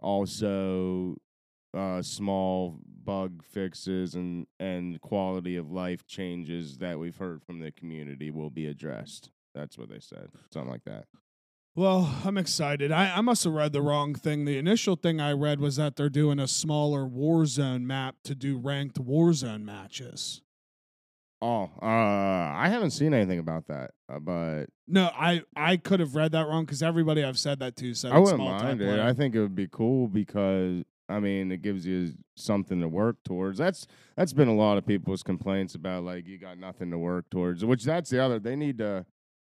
[0.00, 1.16] also
[1.74, 7.72] uh, small bug fixes and and quality of life changes that we've heard from the
[7.72, 9.30] community will be addressed.
[9.54, 10.28] That's what they said.
[10.52, 11.06] Something like that.
[11.74, 12.92] Well, I'm excited.
[12.92, 14.44] I, I must have read the wrong thing.
[14.44, 18.58] The initial thing I read was that they're doing a smaller Warzone map to do
[18.58, 20.42] ranked Warzone matches.
[21.40, 26.14] Oh, uh, I haven't seen anything about that, uh, but No, I I could have
[26.14, 29.00] read that wrong because everybody I've said that to said I wouldn't mind it.
[29.00, 33.16] I think it would be cool because I mean it gives you something to work
[33.24, 33.58] towards.
[33.58, 33.86] That's
[34.16, 37.64] that's been a lot of people's complaints about like you got nothing to work towards.
[37.64, 38.38] Which that's the other.
[38.38, 39.06] They need to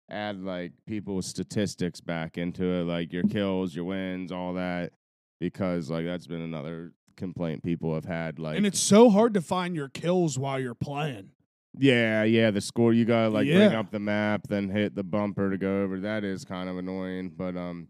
[0.10, 4.94] add like people's statistics back into it, like your kills, your wins, all that,
[5.40, 8.40] because like that's been another complaint people have had.
[8.40, 11.32] Like and it's so hard to find your kills while you're playing.
[11.78, 15.50] Yeah, yeah, the score you gotta like bring up the map, then hit the bumper
[15.50, 16.00] to go over.
[16.00, 17.90] That is kind of annoying, but um,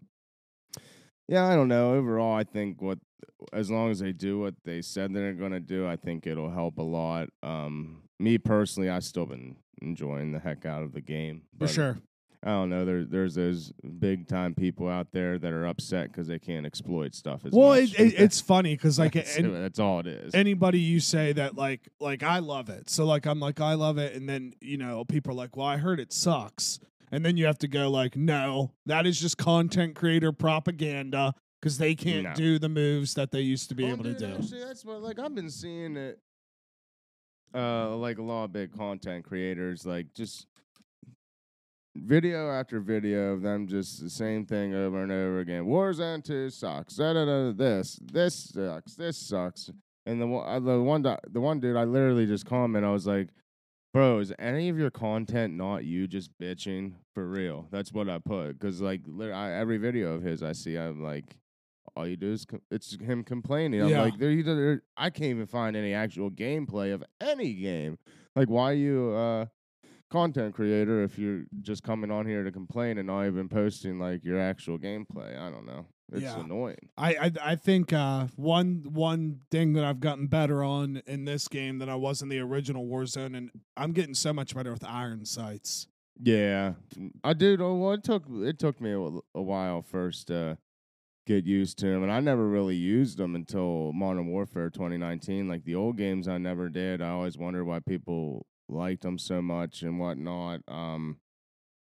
[1.28, 1.94] yeah, I don't know.
[1.94, 2.98] Overall, I think what
[3.54, 6.78] as long as they do what they said they're gonna do, I think it'll help
[6.78, 7.30] a lot.
[7.44, 11.98] Um, me personally, I've still been enjoying the heck out of the game For sure.
[12.44, 12.86] I don't know.
[12.86, 17.16] There, there's those big time people out there that are upset because they can't exploit
[17.16, 20.36] stuff as Well, it, it, it's funny because like that's, that's all it is.
[20.36, 22.88] anybody you say that like like I love it.
[22.90, 25.66] So like I'm like I love it and then you know people are like, "Well,
[25.66, 26.80] I heard it sucks."
[27.12, 31.34] And then you have to go like, "No, that is just content creator propaganda
[31.66, 32.34] because they can't No.
[32.36, 35.02] do the moves that they used to be Well, able to do." Actually, that's what
[35.02, 36.20] like I've been seeing it.
[37.56, 40.46] Uh, like a lot of big content creators, like just
[41.96, 45.64] video after video of them just the same thing over and over again.
[45.64, 46.98] Warzone 2 sucks.
[46.98, 48.94] Da, da, da, this, this sucks.
[48.96, 49.72] This sucks.
[50.06, 52.86] And the one, the one, the one dude, I literally just comment.
[52.86, 53.30] I was like,
[53.92, 58.20] "Bro, is any of your content not you just bitching for real?" That's what I
[58.20, 61.38] put because like I, every video of his I see, I'm like,
[61.96, 63.82] all you do is com- it's him complaining.
[63.82, 64.02] I'm Yeah.
[64.02, 67.98] like, there, you, there, I can't even find any actual gameplay of any game.
[68.36, 69.46] Like, why you uh
[70.12, 74.24] content creator if you're just coming on here to complain and not even posting like
[74.24, 75.38] your actual gameplay?
[75.40, 75.88] I don't know.
[76.12, 76.40] It's Yeah.
[76.42, 76.90] annoying.
[76.98, 81.48] I, I I think uh, one one thing that I've gotten better on in this
[81.48, 84.84] game than I was in the original Warzone, and I'm getting so much better with
[84.84, 85.88] iron sights.
[86.22, 86.74] Yeah,
[87.24, 87.60] I did.
[87.60, 90.58] Oh, well, it took it took me a, a while first to
[91.26, 95.48] get used to them, and I never really used them until Modern Warfare 2019.
[95.48, 97.02] Like the old games, I never did.
[97.02, 100.62] I always wondered why people liked them so much and whatnot.
[100.68, 101.18] Um,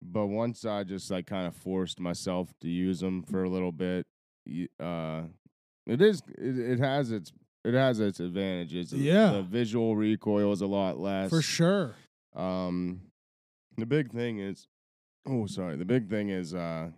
[0.01, 3.71] but once I just like kind of forced myself to use them for a little
[3.71, 4.05] bit,
[4.79, 5.21] uh,
[5.85, 7.31] it is it, it has its
[7.63, 8.91] it has its advantages.
[8.93, 9.31] Yeah.
[9.33, 11.95] the visual recoil is a lot less For sure.
[12.35, 13.01] um,
[13.77, 14.67] the big thing is,
[15.27, 15.77] oh, sorry.
[15.77, 16.89] The big thing is, uh,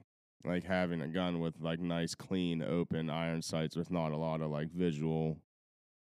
[0.45, 4.41] like having a gun with like nice, clean, open iron sights with not a lot
[4.41, 5.37] of like visual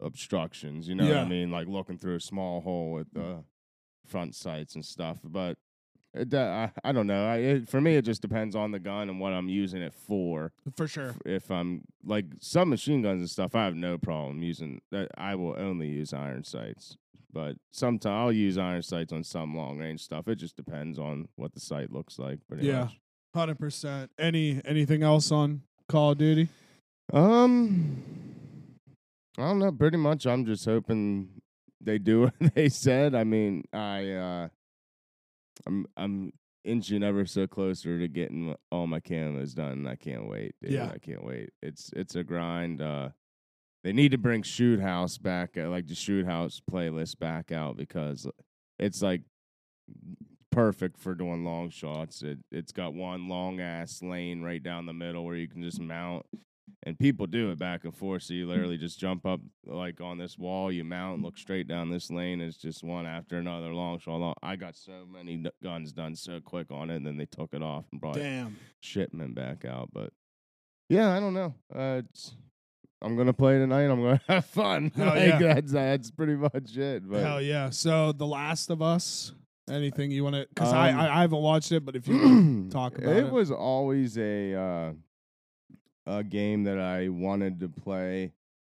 [0.00, 0.88] obstructions.
[0.88, 1.50] You know what I mean?
[1.50, 3.42] Like looking through a small hole with the
[4.06, 5.18] front sights and stuff.
[5.24, 5.58] But
[6.14, 7.26] it, do- I, I don't know.
[7.26, 9.92] I, it, for me, it just depends on the gun and what I'm using it
[9.94, 11.14] for For sure.
[11.26, 15.08] if I'm like some machine guns and stuff, I have no problem using that.
[15.18, 16.96] I will only use iron sights,
[17.32, 20.28] but sometimes I'll use iron sights on some long range stuff.
[20.28, 22.38] It just depends on what the sight looks like.
[22.48, 22.84] Pretty Yeah.
[22.84, 22.98] much.
[23.34, 24.10] Hundred percent.
[24.18, 26.48] Any anything else on Call of Duty?
[27.12, 28.02] Um,
[29.36, 29.72] I don't know.
[29.72, 31.28] Pretty much, I'm just hoping
[31.80, 33.14] they do what they said.
[33.14, 34.48] I mean, I uh,
[35.66, 36.32] I'm I'm
[36.64, 39.86] inching ever so closer to getting all my camos done.
[39.86, 40.54] I can't wait.
[40.62, 40.72] Dude.
[40.72, 40.90] Yeah.
[40.92, 41.50] I can't wait.
[41.62, 42.80] It's it's a grind.
[42.80, 43.10] Uh,
[43.84, 47.76] they need to bring Shoot House back, uh, like the Shoot House playlist back out
[47.76, 48.26] because
[48.78, 49.22] it's like
[50.50, 52.22] perfect for doing long shots.
[52.22, 55.80] It it's got one long ass lane right down the middle where you can just
[55.80, 56.24] mount
[56.84, 58.22] and people do it back and forth.
[58.22, 61.90] So you literally just jump up like on this wall, you mount, look straight down
[61.90, 62.40] this lane.
[62.40, 64.16] It's just one after another long shot.
[64.16, 67.52] Long- I got so many guns done so quick on it, and then they took
[67.52, 68.56] it off and brought Damn.
[68.80, 69.90] shipment back out.
[69.92, 70.12] But
[70.88, 71.54] yeah, I don't know.
[71.74, 72.02] Uh,
[73.02, 73.84] I'm gonna play tonight.
[73.84, 74.90] I'm gonna have fun.
[74.94, 75.38] Hell Like, yeah.
[75.38, 77.08] that's that's pretty much it.
[77.08, 77.70] But Hell yeah.
[77.70, 79.32] So The Last of Us.
[79.70, 80.46] Anything you want to?
[80.48, 83.32] Because Um, I, I I haven't watched it, but if you talk about it, it
[83.32, 84.92] was always a uh,
[86.06, 88.32] a game that I wanted to play.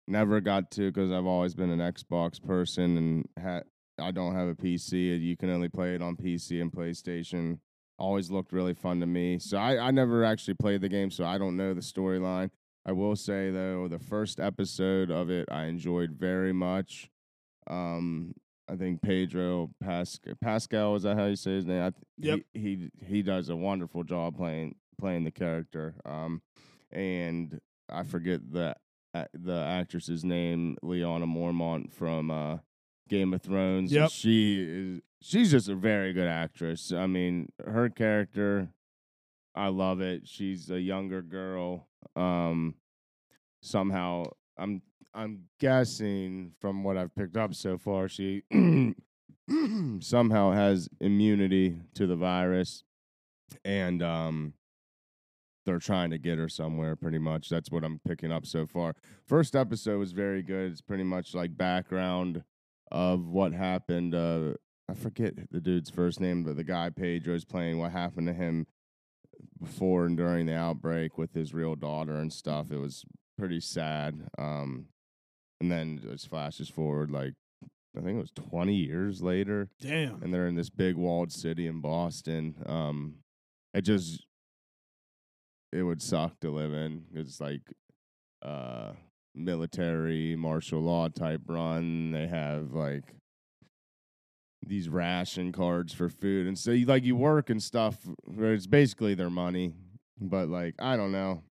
[0.08, 3.62] Never got to because I've always been an Xbox person and ha-
[4.00, 5.20] I don't have a PC.
[5.20, 7.58] You can only play it on PC and PlayStation.
[7.98, 9.38] Always looked really fun to me.
[9.38, 12.50] So I, I never actually played the game, so I don't know the storyline.
[12.86, 17.10] I will say though, the first episode of it I enjoyed very much.
[17.68, 18.34] Um,
[18.70, 21.82] I think Pedro Pascal, Pascal is that how you say his name?
[21.82, 22.40] I th- Yep.
[22.52, 25.94] He, he he does a wonderful job playing playing the character.
[26.04, 26.42] Um,
[26.92, 28.76] and I forget the
[29.34, 32.58] the actress's name, Lyanna Mormont from uh,
[33.08, 33.92] Game of Thrones.
[33.92, 34.10] Yep.
[34.10, 36.92] She is she's just a very good actress.
[36.92, 38.68] I mean, her character,
[39.54, 40.28] I love it.
[40.28, 41.88] She's a younger girl.
[42.14, 42.74] Um,
[43.62, 44.24] somehow,
[44.56, 44.82] I'm
[45.14, 48.42] I'm guessing from what I've picked up so far, she
[50.00, 52.84] somehow has immunity to the virus,
[53.64, 54.54] and um,
[55.66, 56.96] they're trying to get her somewhere.
[56.96, 58.94] Pretty much, that's what I'm picking up so far.
[59.26, 60.72] First episode was very good.
[60.72, 62.44] It's pretty much like background
[62.92, 64.14] of what happened.
[64.14, 64.54] Uh,
[64.88, 67.78] I forget the dude's first name, but the guy Pedro's playing.
[67.78, 68.66] What happened to him
[69.60, 72.70] before and during the outbreak with his real daughter and stuff.
[72.70, 73.04] It was
[73.38, 74.28] pretty sad.
[74.38, 74.86] Um,
[75.60, 77.34] and then it flashes forward like
[77.96, 80.22] I think it was 20 years later, damn.
[80.22, 82.54] and they're in this big walled city in Boston.
[82.66, 83.16] Um,
[83.74, 84.24] it just
[85.72, 87.04] it would suck to live in.
[87.14, 87.62] It's like
[88.42, 88.92] uh
[89.34, 92.12] military martial law type run.
[92.12, 93.14] They have like
[94.64, 97.98] these ration cards for food, and so you like you work and stuff.
[98.38, 99.72] It's basically their money,
[100.20, 101.42] but like I don't know.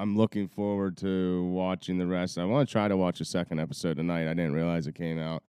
[0.00, 2.38] I'm looking forward to watching the rest.
[2.38, 4.30] I want to try to watch a second episode tonight.
[4.30, 5.42] I didn't realize it came out.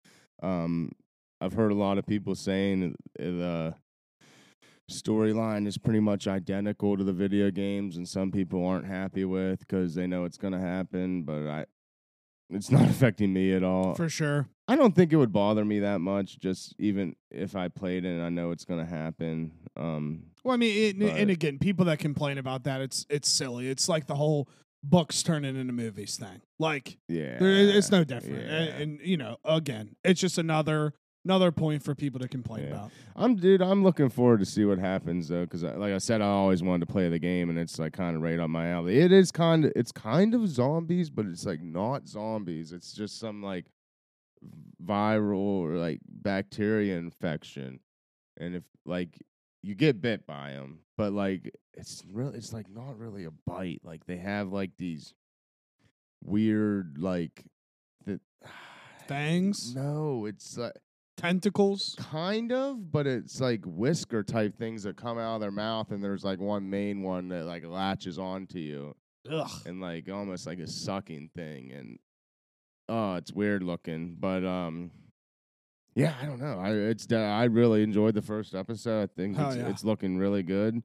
[0.43, 0.93] Um,
[1.39, 3.75] I've heard a lot of people saying the
[4.91, 9.59] storyline is pretty much identical to the video games, and some people aren't happy with
[9.59, 11.25] because they know it's going to happen.
[11.25, 11.65] But I,
[12.51, 13.95] it's not affecting me at all.
[13.95, 14.49] for sure.
[14.67, 18.09] I don't think it would bother me that much, just even if I played it
[18.09, 19.53] and I know it's gonna happen.
[19.77, 23.69] Um, Well, I mean, it, and again, people that complain about that, it's it's silly.
[23.69, 24.49] It's like the whole
[24.85, 26.43] books turning into movies thing.
[26.59, 28.47] Like yeah, there, it's no different.
[28.47, 28.53] yeah.
[28.57, 30.93] And, and you know, again, it's just another
[31.29, 32.71] another point for people to complain Yeah.
[32.71, 32.91] about.
[33.15, 33.61] I'm dude.
[33.61, 36.87] I'm looking forward to see what happens though, because like I said, I always wanted
[36.87, 38.99] to play the game, and it's like kind of right up my alley.
[38.99, 42.73] It is kind of it's kind of zombies, but it's like not zombies.
[42.73, 43.67] It's just some like
[44.83, 47.81] viral or like bacteria infection,
[48.39, 49.19] and if like
[49.63, 53.81] you get bit by them, but like it's really it's like not really a bite.
[53.85, 55.13] Like they have like these
[56.25, 57.45] weird like
[58.07, 58.19] the
[59.09, 60.73] Fangs, No, it's like
[61.19, 61.95] tentacles.
[61.99, 66.03] kind of, but it's like whisker type things that come out of their mouth, and
[66.03, 68.95] there's like one main one that like latches onto you,
[69.31, 69.51] Ugh.
[69.67, 71.99] and like almost like a sucking thing, and
[72.89, 74.91] oh, it's weird looking, but um.
[75.95, 76.61] Yeah, I don't know.
[76.61, 79.03] I it's I really enjoyed the first episode.
[79.03, 79.69] I think it's, yeah.
[79.69, 80.81] it's looking really good,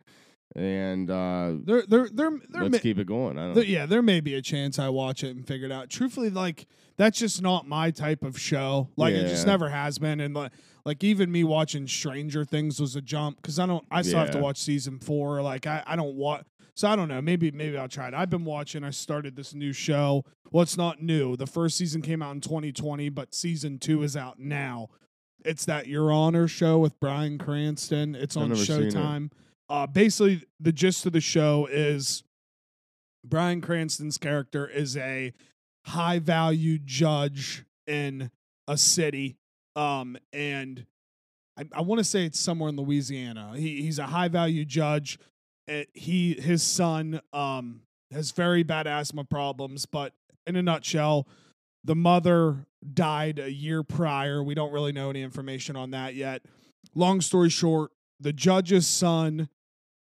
[0.55, 2.61] and uh, There, there, there, there.
[2.63, 3.37] let's may- keep it going.
[3.37, 3.53] I don't.
[3.53, 5.91] there- yeah, there may be a chance I watch it and figure it out.
[5.91, 6.65] Truthfully, like
[6.97, 8.89] that's just not my type of show.
[8.95, 10.19] Like it just never has been.
[10.19, 10.51] And like,
[10.85, 13.85] like even me watching Stranger Things was a jump because I don't.
[13.89, 15.41] I still have to watch season four.
[15.41, 16.45] Like I, I don't want.
[16.75, 17.21] So I don't know.
[17.21, 18.13] Maybe maybe I'll try it.
[18.13, 18.83] I've been watching.
[18.83, 20.25] I started this new show.
[20.51, 21.35] Well, it's not new.
[21.35, 24.89] The first season came out in 2020, but season two is out now.
[25.45, 28.15] It's that Your Honor show with Bryan Cranston.
[28.15, 28.93] It's on seen it.
[28.93, 29.31] Showtime.
[29.69, 32.23] Uh, basically, the gist of the show is
[33.23, 35.33] Bryan Cranston's character is a
[35.85, 38.31] high value judge in
[38.67, 39.35] a city.
[39.75, 40.85] Um, and
[41.57, 43.53] I, I want to say it's somewhere in Louisiana.
[43.55, 45.19] He, he's a high value judge.
[45.69, 50.13] Uh, he his son um has very bad asthma problems, but
[50.45, 51.27] in a nutshell,
[51.83, 54.43] the mother died a year prior.
[54.43, 56.43] We don't really know any information on that yet.
[56.95, 59.49] Long story short, the judge's son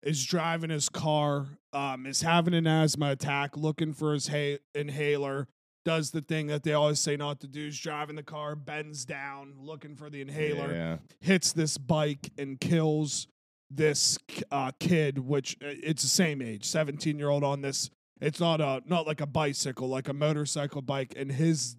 [0.03, 5.49] is driving his car, um, is having an asthma attack, looking for his ha- inhaler,
[5.87, 9.05] does the thing that they always say not to do, is driving the car, bends
[9.05, 10.97] down, looking for the inhaler, Yeah.
[11.21, 13.29] hits this bike and kills
[13.71, 14.19] this
[14.51, 17.89] uh, kid, which uh, it's the same age, 17 year old on this.
[18.21, 21.77] It's not a not like a bicycle, like a motorcycle bike, and his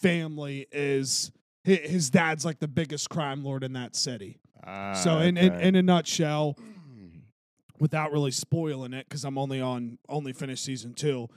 [0.00, 1.30] family is
[1.64, 4.38] his dad's like the biggest crime lord in that city.
[4.64, 6.56] so Ah, in, in in a nutshell,
[7.78, 11.28] without really spoiling it, because I'm only on only finished season two.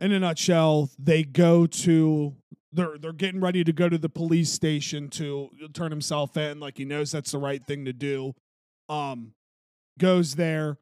[0.00, 2.34] In a nutshell, they go to
[2.72, 6.78] they're they're getting ready to go to the police station to turn himself in, like
[6.78, 8.34] he knows that's the right thing to do.
[8.88, 9.34] Um,
[9.98, 10.78] goes there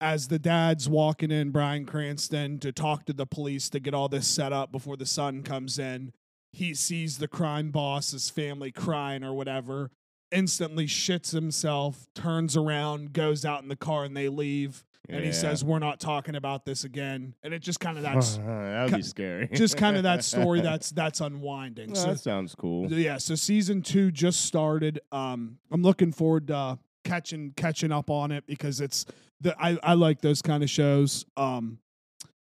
[0.00, 4.08] as the dad's walking in, Bryan Cranston, to talk to the police to get all
[4.08, 6.12] this set up before the son comes in.
[6.52, 9.90] He sees the crime boss's family crying or whatever,
[10.32, 14.84] instantly shits himself, turns around, goes out in the car, and they leave.
[15.08, 18.36] And he says, "We're not talking about this again." And it just kind of that's
[18.38, 19.48] that would be scary.
[19.52, 21.92] just kind of that story that's that's unwinding.
[21.92, 22.92] Well, So that sounds cool.
[22.92, 25.00] yeah, so season two just started.
[25.12, 29.06] Um, I'm looking forward to uh, catching catching up on it because it's
[29.40, 31.24] the I, I like those kind of shows.
[31.36, 31.78] Um,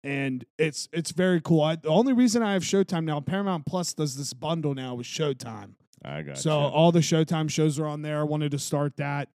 [0.04, 1.62] and it's it's very cool.
[1.62, 5.06] I, the only reason I have Showtime now, Paramount Plus does this bundle now with
[5.08, 5.72] Showtime.
[6.06, 8.20] I got So all the Showtime shows are on there.
[8.20, 9.30] I wanted to start that.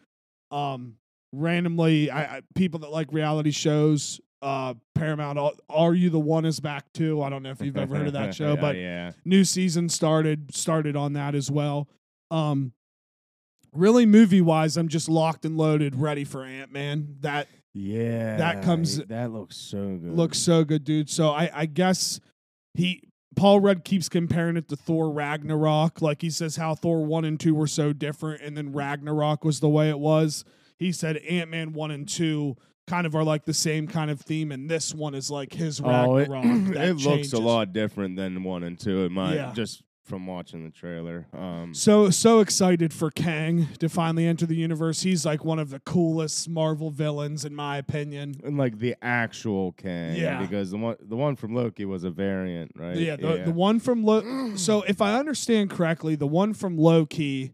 [0.51, 0.95] Um,
[1.31, 5.37] randomly, I, I people that like reality shows, uh, Paramount.
[5.37, 7.21] Are, are you the one is back too?
[7.21, 10.53] I don't know if you've ever heard of that show, but yeah, new season started
[10.55, 11.87] started on that as well.
[12.31, 12.73] Um,
[13.73, 17.17] really movie wise, I'm just locked and loaded, ready for Ant Man.
[17.21, 20.15] That yeah, that comes- That looks so good.
[20.15, 21.09] looks so good, dude.
[21.09, 22.19] So I I guess
[22.73, 23.03] he.
[23.35, 26.01] Paul Rudd keeps comparing it to Thor Ragnarok.
[26.01, 29.61] Like he says how Thor 1 and 2 were so different and then Ragnarok was
[29.61, 30.43] the way it was.
[30.79, 32.55] He said Ant Man 1 and 2
[32.87, 35.79] kind of are like the same kind of theme, and this one is like his
[35.83, 36.75] Oh, it, Ragnarok.
[36.75, 39.03] it looks a lot different than one and two.
[39.05, 39.51] It might Yeah.
[39.53, 41.27] just from watching the trailer.
[41.37, 45.03] Um, So so excited for Kang to finally enter the universe.
[45.03, 48.33] He's like one of the coolest Marvel villains in my opinion.
[48.43, 50.41] and like the actual Kang, Yeah.
[50.41, 52.97] because the one the one from Loki was a variant, right?
[52.97, 57.53] Yeah, the, the one from Lo- So if I understand correctly, the one from Loki,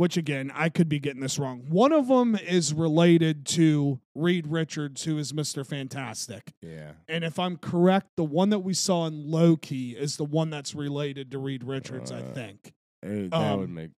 [0.00, 1.66] which again I could be getting this wrong.
[1.68, 6.54] One of them is related to Reed Richards, who is Mister Fantastic.
[6.62, 6.92] yeah.
[7.06, 10.74] And if I'm correct, the one that we saw in Loki is the one that's
[10.74, 12.10] related to Reed Richards.
[12.10, 12.72] I Uh, think.
[13.04, 13.90] Eh, that would Um, make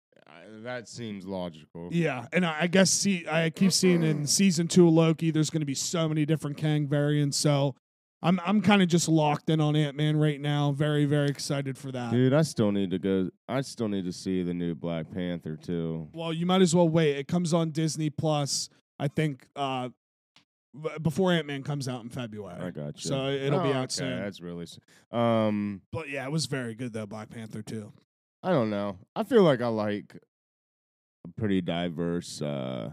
[0.63, 1.89] that seems logical.
[1.91, 5.49] Yeah, and I, I guess see, I keep seeing in season two of Loki, there's
[5.49, 7.37] going to be so many different Kang variants.
[7.37, 7.75] So
[8.23, 10.71] I'm I'm kind of just locked in on Ant Man right now.
[10.71, 12.11] Very very excited for that.
[12.11, 13.29] Dude, I still need to go.
[13.49, 16.07] I still need to see the new Black Panther too.
[16.13, 17.17] Well, you might as well wait.
[17.17, 18.69] It comes on Disney Plus.
[18.99, 19.89] I think uh,
[21.01, 22.61] before Ant Man comes out in February.
[22.61, 23.09] I got you.
[23.09, 24.19] So it'll be Oh, out okay, soon.
[24.19, 24.67] That's really.
[25.11, 27.07] Um, But yeah, it was very good though.
[27.07, 27.91] Black Panther too.
[28.43, 28.97] I don't know.
[29.15, 30.15] I feel like I like
[31.25, 32.91] a pretty diverse uh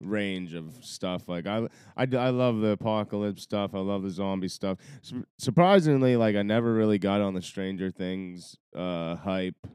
[0.00, 1.28] range of stuff.
[1.28, 3.74] Like I, I, I love the apocalypse stuff.
[3.74, 4.78] I love the zombie stuff.
[5.02, 9.66] Sur- surprisingly, like I never really got on the Stranger Things uh hype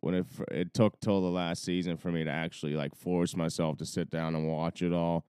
[0.00, 3.78] when it it took till the last season for me to actually like force myself
[3.78, 5.24] to sit down and watch it all.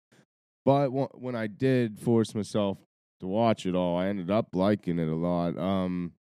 [0.65, 2.77] But wh- when I did force myself
[3.19, 5.57] to watch it all, I ended up liking it a lot.
[5.57, 6.13] Um,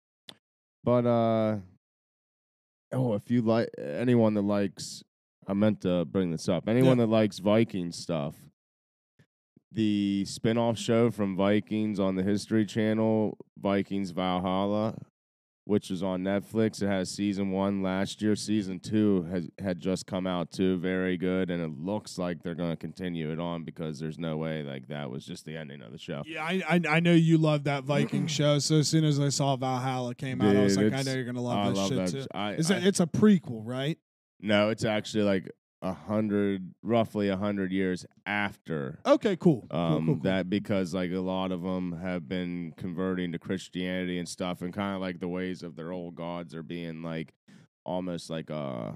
[0.84, 1.58] but uh,
[2.94, 5.04] oh, if you like anyone that likes,
[5.50, 6.70] I meant to bring this up.
[6.70, 8.36] Anyone that likes Viking stuff,
[9.72, 14.96] the spin-off show from Vikings on the History Channel, Vikings Valhalla,
[15.66, 16.82] which is on Netflix.
[16.82, 18.36] It has season one last year.
[18.36, 20.78] Season two has had just come out too.
[20.78, 24.38] Very good, and it looks like they're going to continue it on because there's no
[24.38, 26.22] way like that was just the ending of the show.
[26.26, 28.58] Yeah, I, I I know you love that Viking show.
[28.60, 31.26] So as soon as I saw Valhalla came out, I was like, I know you're
[31.26, 32.28] gonna love I this love shit too.
[32.34, 32.88] I, Is I- it?
[32.88, 33.98] It's a prequel, right?
[34.42, 39.66] No, it's actually like a hundred, roughly a hundred years after Okay, cool.
[39.70, 40.24] Cool, um, cool, cool.
[40.24, 44.74] that because like a lot of them have been converting to Christianity and stuff, and
[44.74, 47.34] kind of like the ways of their old gods are being like
[47.86, 48.96] almost like a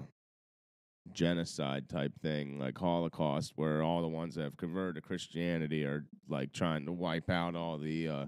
[1.11, 6.05] genocide type thing, like Holocaust, where all the ones that have converted to Christianity are
[6.29, 8.25] like trying to wipe out all the uh,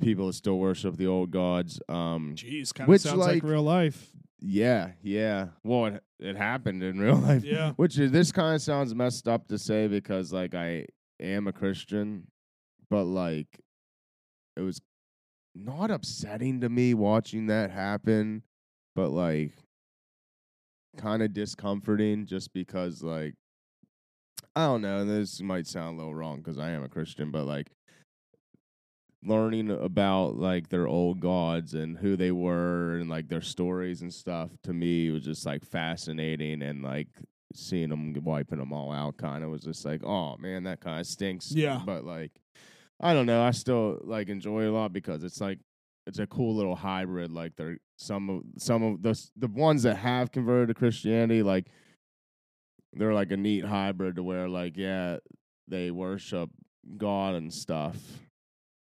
[0.00, 1.80] people that still worship the old gods.
[1.88, 4.10] Um, Jeez, kind of which, sounds like, like- real life.
[4.40, 5.48] Yeah, yeah.
[5.64, 7.44] Well, it, it happened in real life.
[7.44, 7.72] Yeah.
[7.72, 10.86] Which is this kind of sounds messed up to say because like I
[11.20, 12.28] am a Christian,
[12.90, 13.48] but like
[14.56, 14.80] it was
[15.54, 18.42] not upsetting to me watching that happen,
[18.94, 19.52] but like
[20.96, 23.34] kind of discomforting just because like
[24.56, 27.44] I don't know, this might sound a little wrong because I am a Christian, but
[27.44, 27.68] like
[29.24, 34.14] learning about like their old gods and who they were and like their stories and
[34.14, 37.08] stuff to me was just like fascinating and like
[37.54, 41.00] seeing them wiping them all out kind of was just like oh man that kind
[41.00, 41.80] of stinks Yeah.
[41.84, 42.30] but like
[43.00, 45.58] i don't know i still like enjoy a lot because it's like
[46.06, 49.96] it's a cool little hybrid like they're some of some of the the ones that
[49.96, 51.66] have converted to christianity like
[52.92, 55.16] they're like a neat hybrid to where like yeah
[55.66, 56.50] they worship
[56.96, 57.96] god and stuff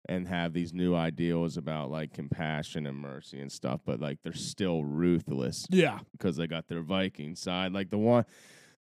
[0.08, 4.34] and have these new ideals about like compassion and mercy and stuff but like they're
[4.34, 6.00] still ruthless Yeah.
[6.12, 7.72] because they got their Viking side.
[7.74, 8.26] Like the one,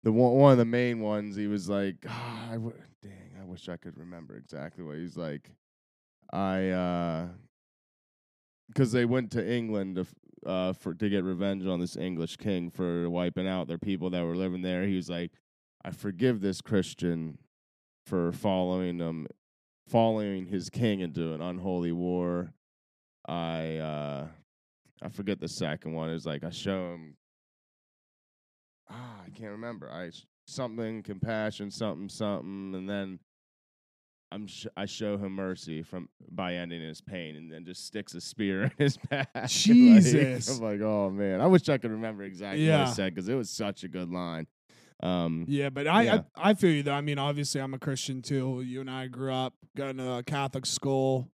[0.03, 1.37] the one, one of the main ones.
[1.37, 5.17] He was like, ah, I w- dang, I wish I could remember exactly what he's
[5.17, 5.51] like.
[6.33, 7.27] I, uh,
[8.69, 10.07] because they went to England to,
[10.49, 14.25] uh, for to get revenge on this English king for wiping out their people that
[14.25, 14.85] were living there.
[14.87, 15.31] He was like,
[15.85, 17.39] I forgive this Christian
[18.07, 19.27] for following them,
[19.89, 22.53] following his king into an unholy war.
[23.27, 24.27] I, uh,
[25.03, 26.11] I forget the second one.
[26.11, 27.17] It's like I show him.
[28.91, 29.91] Ah, I can't remember.
[29.91, 30.11] I
[30.47, 33.19] something compassion, something something, and then
[34.31, 38.15] I'm sh- I show him mercy from by ending his pain, and then just sticks
[38.15, 39.29] a spear in his back.
[39.35, 40.49] Like, Jesus.
[40.49, 43.35] I'm like, oh man, I wish I could remember exactly what I said because it
[43.35, 44.47] was such a good line.
[45.03, 46.21] Um, Yeah, but I, Yeah.
[46.37, 46.93] I I feel you though.
[46.93, 48.63] I mean, obviously, I'm a Christian too.
[48.63, 51.29] You and I grew up going to a Catholic school,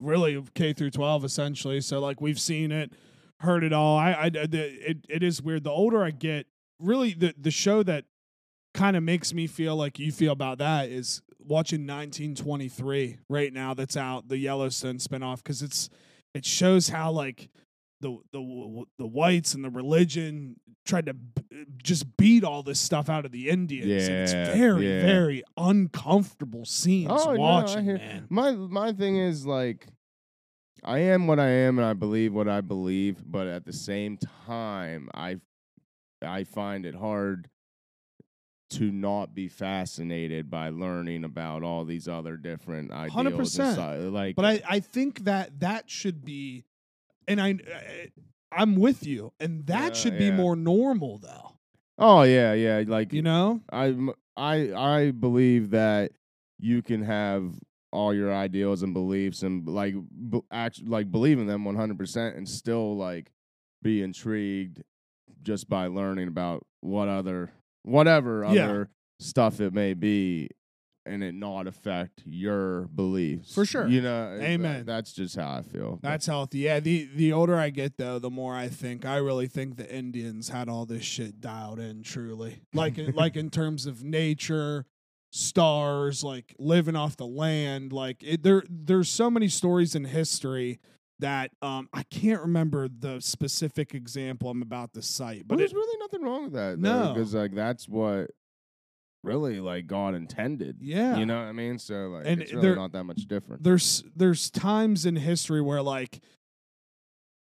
[0.00, 1.80] really K through 12 essentially.
[1.80, 2.92] So like we've seen it,
[3.40, 3.96] heard it all.
[3.96, 5.64] I, I the, it it is weird.
[5.64, 6.46] The older I get,
[6.78, 8.04] really the the show that
[8.74, 13.72] kind of makes me feel like you feel about that is watching 1923 right now.
[13.72, 15.88] That's out the Yellowstone spinoff because it's
[16.34, 17.48] it shows how like
[18.04, 21.42] the the the whites and the religion tried to b-
[21.82, 24.06] just beat all this stuff out of the Indians.
[24.08, 25.02] and it's very yeah.
[25.02, 28.26] very uncomfortable scenes Oh, watching, hear- man.
[28.28, 29.86] My my thing is like
[30.84, 34.18] I am what I am and I believe what I believe, but at the same
[34.46, 35.38] time I
[36.22, 37.48] I find it hard
[38.70, 43.56] to not be fascinated by learning about all these other different ideals.
[43.56, 44.12] 100%.
[44.12, 46.64] Like But I, I think that that should be,
[47.28, 48.08] and I, I
[48.52, 50.36] I'm with you, and that Yeah, should be yeah.
[50.36, 51.52] more normal though.
[51.98, 53.60] Oh yeah, yeah, like You know?
[53.72, 53.96] I
[54.36, 56.12] I I believe that
[56.58, 57.52] you can have
[57.92, 59.94] all your ideals and beliefs and like
[60.30, 63.30] b- act like believe in them 100% and still like
[63.82, 64.82] be intrigued
[65.42, 67.52] just by learning about what other
[67.84, 68.64] whatever Yeah.
[68.64, 68.88] other
[69.20, 70.48] stuff it may be
[71.06, 73.54] and it not affect your beliefs.
[73.54, 73.86] For sure.
[73.86, 74.84] You know, Amen.
[74.86, 75.98] that's just how I feel.
[76.00, 76.58] But- That's healthy.
[76.60, 79.92] Yeah, the the older I get though, the more I think I really think the
[79.94, 82.62] Indians had all this shit dialed in truly.
[82.72, 84.86] Like in, like in terms of nature,
[85.30, 90.80] stars, like living off the land, like it, there there's so many stories in history
[91.20, 95.72] that um I can't remember the specific example I'm about to cite, but but there's
[95.72, 96.78] it, really nothing wrong with that.
[96.78, 97.12] No.
[97.12, 98.30] because like that's what
[99.24, 100.76] really like God intended.
[100.80, 101.16] yeah.
[101.16, 101.78] You know what I mean?
[101.78, 103.62] So like, And it's really there- not that much different.
[103.62, 106.20] there's there's times in history where like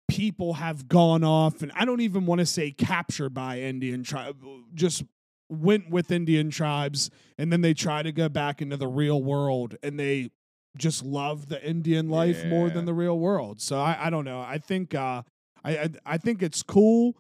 [0.08, 4.38] people have gone off and I don't even want to say captured by Indian tribe
[4.74, 5.04] just
[5.50, 9.76] went with Indian tribes and then they try to go back into the real world
[9.84, 10.30] and they
[10.78, 13.62] just love the Indian life more than the real world.
[13.62, 14.40] So I, I don't know.
[14.42, 15.24] I think uh
[15.64, 17.16] I, I I think it's cool.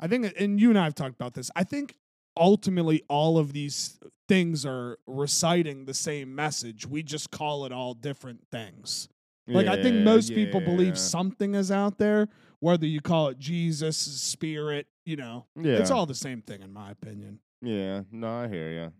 [0.00, 1.50] I think and you and I have talked about this.
[1.56, 1.96] I think
[2.38, 6.86] ultimately all of these things are reciting the same message.
[6.86, 9.08] We just call it all different things.
[9.46, 10.94] Like I think Yeah, most people believe yeah.
[10.94, 12.28] something is out there,
[12.60, 15.46] whether you call it Jesus, spirit, you know.
[15.56, 17.40] Yeah, It's all the same thing in my opinion.
[17.62, 18.92] Yeah, no, I hear you.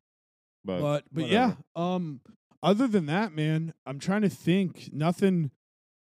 [0.65, 2.21] But, But but yeah, um
[2.63, 4.91] other than that, man, I'm trying to think.
[4.93, 5.51] Nothing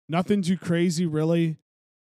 [0.08, 1.56] nothing too crazy really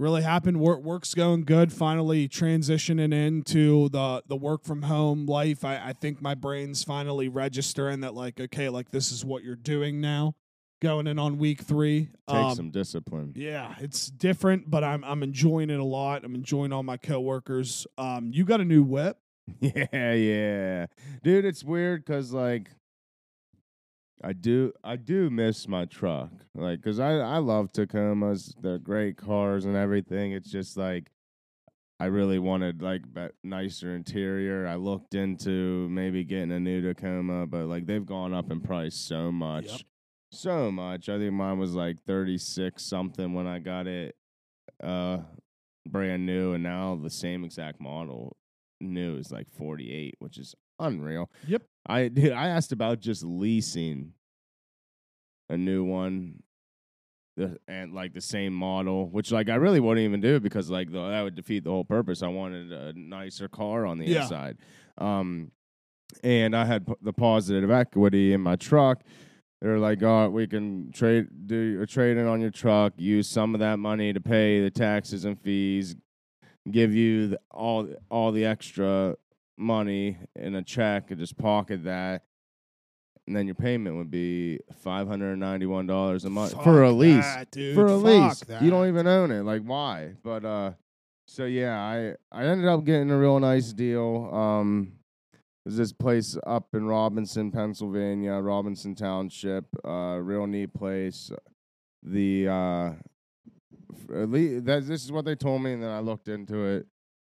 [0.03, 0.61] really happened.
[0.61, 1.73] Work work's going good.
[1.73, 5.65] Finally transitioning into the the work from home life.
[5.65, 9.57] I, I think my brain's finally registering that like, okay, like this is what you're
[9.57, 10.35] doing now.
[10.83, 12.09] Going in on week three.
[12.29, 13.33] take Um, some discipline.
[13.37, 16.25] Yeah, it's different, but I'm I'm enjoying it a lot.
[16.25, 17.87] I'm enjoying all my coworkers.
[17.97, 19.17] Um, you got a new whip.
[19.61, 20.87] Yeah, yeah,
[21.23, 21.45] dude.
[21.45, 22.71] It's weird because like
[24.23, 28.55] I do, I do miss my truck, like because I I love Tacomas.
[28.61, 30.33] They're great cars and everything.
[30.33, 31.11] It's just like
[31.99, 34.67] I really wanted like be- nicer interior.
[34.67, 38.95] I looked into maybe getting a new Tacoma, but like they've gone up in price
[38.95, 39.85] so much,
[40.31, 41.09] so much.
[41.09, 44.17] I think mine was like thirty six something when I got it,
[44.83, 45.19] uh,
[45.89, 48.37] brand new, and now the same exact model
[48.81, 51.31] new is like 48, which is unreal.
[51.47, 51.63] Yep.
[51.87, 54.13] I dude, I asked about just leasing
[55.49, 56.43] a new one
[57.37, 60.93] the, and like the same model, which like I really wouldn't even do because like
[60.93, 62.23] the, that would defeat the whole purpose.
[62.23, 64.23] I wanted a nicer car on the Yeah.
[64.23, 64.59] inside.
[64.99, 65.51] Um
[66.23, 69.01] and I had p- the positive equity in my truck.
[69.63, 73.55] They're like, "Oh, we can trade do a trade in on your truck, use some
[73.55, 75.97] of that money to pay the taxes and fees,
[76.71, 79.15] give you the, all all the extra
[79.57, 82.23] money in a check and just pocket that,
[83.27, 86.91] and then your payment would be five hundred ninety one dollars a month for a
[86.93, 87.25] lease.
[87.25, 87.75] that, dude.
[87.75, 88.63] for a Fuck lease, that.
[88.63, 89.43] you don't even own it.
[89.43, 90.15] Like why?
[90.23, 90.73] But uh,
[91.27, 94.31] so yeah, I I ended up getting a real nice deal.
[94.33, 94.93] Um.
[95.65, 99.65] There's this place up in Robinson, Pennsylvania, Robinson Township.
[99.85, 101.31] Uh, real neat place.
[102.03, 102.91] The uh,
[104.13, 106.87] at least that this is what they told me, and then I looked into it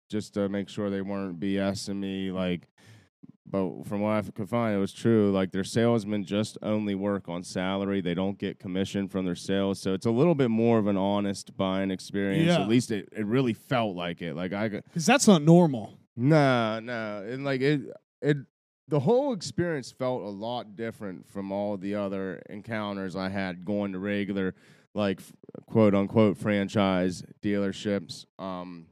[0.09, 2.31] just to make sure they weren't BSing me.
[2.31, 2.67] Like,
[3.49, 5.31] but from what I could find, it was true.
[5.31, 9.79] Like their salesmen just only work on salary; they don't get commission from their sales,
[9.79, 12.47] so it's a little bit more of an honest buying experience.
[12.47, 12.61] Yeah.
[12.61, 14.35] At least it, it really felt like it.
[14.35, 15.97] Like I Because that's not normal.
[16.17, 17.21] Nah, nah.
[17.21, 17.81] And like it
[18.21, 18.37] it
[18.89, 23.93] the whole experience felt a lot different from all the other encounters I had going
[23.93, 24.55] to regular
[24.93, 25.21] like
[25.67, 28.25] quote unquote franchise dealerships.
[28.39, 28.87] Um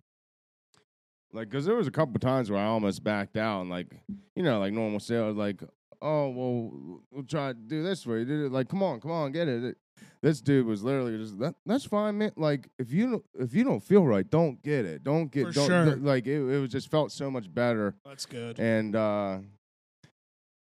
[1.36, 3.88] like cuz there was a couple times where I almost backed out and like
[4.36, 5.62] you know like normal sales like
[6.02, 8.46] oh well we'll try to do this for you.
[8.46, 9.78] It like come on, come on, get it.
[10.22, 12.32] This dude was literally just that, that's fine, man.
[12.36, 15.04] Like if you don't if you don't feel right, don't get it.
[15.04, 15.86] Don't get For don't sure.
[15.86, 17.96] th- like it, it was just felt so much better.
[18.06, 18.60] That's good.
[18.60, 19.40] And uh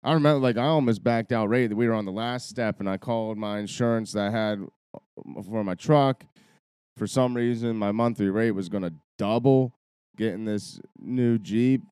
[0.05, 1.73] I remember like I almost backed out right.
[1.73, 4.61] We were on the last step and I called my insurance that I had
[4.95, 6.25] uh, for my truck.
[6.97, 9.75] For some reason my monthly rate was gonna double
[10.23, 11.83] getting this new Jeep.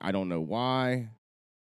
[0.00, 1.10] I don't know why.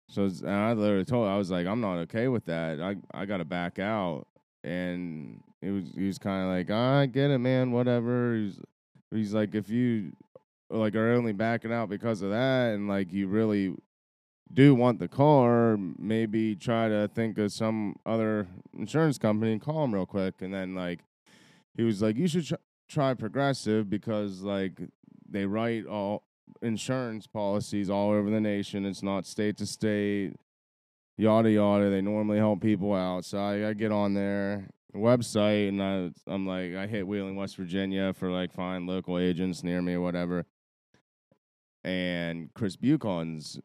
[0.10, 2.82] So I literally told I was like, I'm not okay with that.
[2.82, 4.26] I I gotta back out.
[4.64, 7.72] And it was he was kind of like, I get it, man.
[7.72, 8.36] Whatever.
[8.36, 8.60] He's
[9.12, 10.14] he's like, if you
[10.72, 13.76] like are only backing out because of that, and like you really
[14.52, 18.48] do want the car, maybe try to think of some other
[18.78, 20.42] insurance company and call them real quick.
[20.42, 21.02] And then like
[21.78, 22.56] he was like, you should tr-
[22.90, 24.82] try Progressive because like
[25.32, 26.24] they write all
[26.62, 28.86] insurance policies all over the nation.
[28.86, 30.34] It's not state to state,
[31.18, 31.90] yada yada.
[31.90, 33.26] They normally help people out.
[33.26, 37.56] So I, I get on their website and I, I'm like, I hit Wheeling, West
[37.56, 40.46] Virginia for like find local agents near me or whatever.
[41.84, 43.60] And Chris Bucon's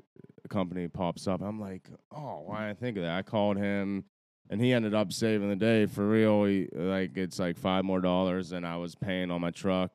[0.49, 1.43] company pops up.
[1.43, 3.19] I'm like, oh, why didn't I think of that?
[3.19, 4.05] I called him,
[4.49, 6.45] and he ended up saving the day for real.
[6.45, 9.91] He, like it's like five more dollars than I was paying on my truck,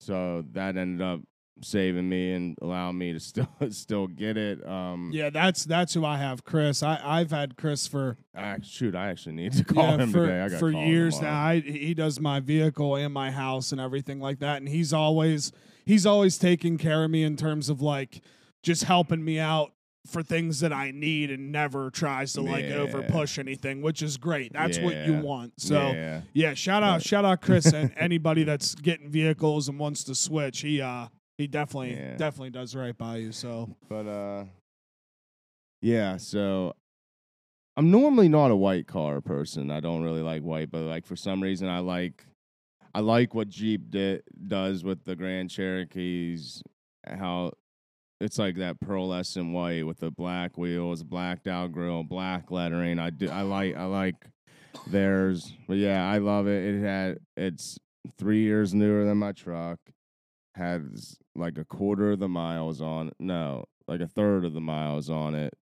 [0.00, 1.20] so that ended up
[1.62, 4.66] saving me and allowing me to still still get it.
[4.66, 6.82] Um, Yeah, that's that's who I have, Chris.
[6.82, 10.26] I I've had Chris for I, shoot, I actually need to call yeah, him for,
[10.26, 10.40] today.
[10.40, 11.40] I got for years now.
[11.40, 15.52] I, he does my vehicle and my house and everything like that, and he's always
[15.84, 18.22] he's always taking care of me in terms of like
[18.62, 19.72] just helping me out
[20.06, 24.16] for things that I need and never tries to like over push anything, which is
[24.16, 24.52] great.
[24.52, 25.60] That's what you want.
[25.60, 26.22] So yeah.
[26.32, 27.02] yeah, shout out, Right.
[27.02, 30.60] shout out, Chris, and anybody that's getting vehicles and wants to switch.
[30.62, 32.16] He uh he definitely Yeah.
[32.16, 33.32] definitely does right by you.
[33.32, 34.44] So But uh
[35.82, 36.74] yeah, so
[37.76, 39.70] I'm normally not a white car person.
[39.70, 42.26] I don't really like white, but like for some reason I like
[42.94, 46.62] I like what Jeep di- does with the Grand Cherokees
[47.06, 47.52] how
[48.20, 52.98] it's like that pearlescent white with the black wheels, blacked out grill, black lettering.
[52.98, 54.16] I do I like I like
[54.86, 55.52] theirs.
[55.66, 56.74] But yeah, I love it.
[56.74, 57.78] It had it's
[58.18, 59.78] 3 years newer than my truck.
[60.54, 65.08] Has like a quarter of the miles on no, like a third of the miles
[65.08, 65.54] on it.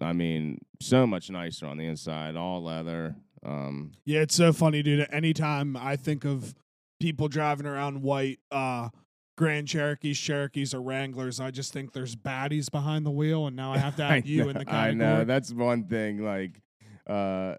[0.00, 3.16] I mean, so much nicer on the inside, all leather.
[3.46, 5.06] Um, Yeah, it's so funny, dude.
[5.12, 6.54] Anytime I think of
[7.00, 8.88] people driving around white uh
[9.36, 13.72] Grand Cherokees, Cherokees, or Wranglers, I just think there's baddies behind the wheel, and now
[13.72, 14.90] I have to have you know, in the category.
[14.90, 16.24] I know that's one thing.
[16.24, 16.60] Like,
[17.08, 17.56] uh,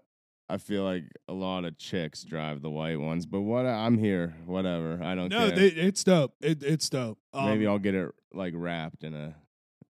[0.48, 3.66] I feel like a lot of chicks drive the white ones, but what?
[3.66, 4.34] I'm here.
[4.46, 5.00] Whatever.
[5.02, 5.56] I don't no, care.
[5.56, 6.34] they, it's dope.
[6.40, 7.18] It, it's dope.
[7.34, 9.34] Um, Maybe I'll get it like wrapped in a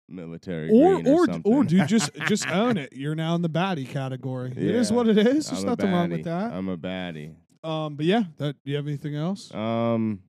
[0.08, 2.92] military or green or, or or dude, just just own it.
[2.94, 4.50] You're now in the baddie category.
[4.50, 5.50] It is what it is.
[5.50, 6.52] There's nothing wrong with that.
[6.52, 7.34] I'm a baddie.
[7.62, 8.56] Um, but yeah, that.
[8.64, 9.52] Do you have anything else?
[9.54, 10.20] Um.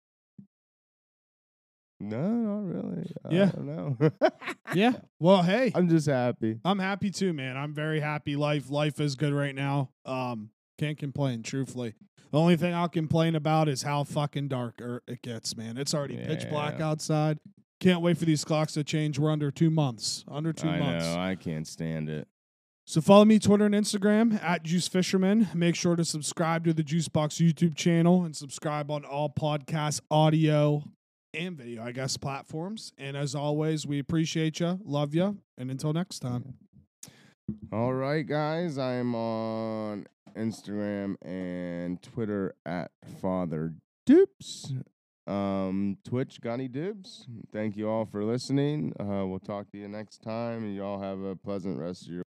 [2.00, 3.12] No, not really.
[3.30, 3.44] Yeah.
[3.44, 4.12] I don't know.
[4.76, 4.94] yeah.
[5.20, 6.60] Well, hey, I'm just happy.
[6.64, 7.58] I'm happy too, man.
[7.58, 8.36] I'm very happy.
[8.36, 9.90] Life life is good right now.
[10.06, 11.96] Um, can't complain, truthfully.
[12.32, 15.78] The only thing I'll complain about is how fucking dark er- it gets, man.
[15.78, 16.90] It's already pitch black Yeah.
[16.90, 17.40] outside.
[17.80, 19.18] Can't wait for these clocks to change.
[19.18, 20.24] We're under two months.
[20.28, 21.06] Under two I months.
[21.06, 21.20] know.
[21.20, 22.28] I can't stand it.
[22.86, 25.50] So follow me Twitter and Instagram at Juice Fisherman.
[25.54, 30.84] Make sure to subscribe to the Juicebox YouTube channel and subscribe on all podcast audio
[31.38, 32.92] and video, I guess, platforms.
[32.98, 36.56] And as always, we appreciate you, love you, and until next time.
[37.72, 38.78] All right, guys.
[38.78, 43.74] I'm on Instagram and Twitter at Father
[44.06, 44.74] Dupes.
[45.28, 47.28] Um, Twitch, Gunny Dibs.
[47.52, 48.94] Thank you all for listening.
[49.00, 52.24] Uh, we'll talk to you next time, and y'all have a pleasant rest of your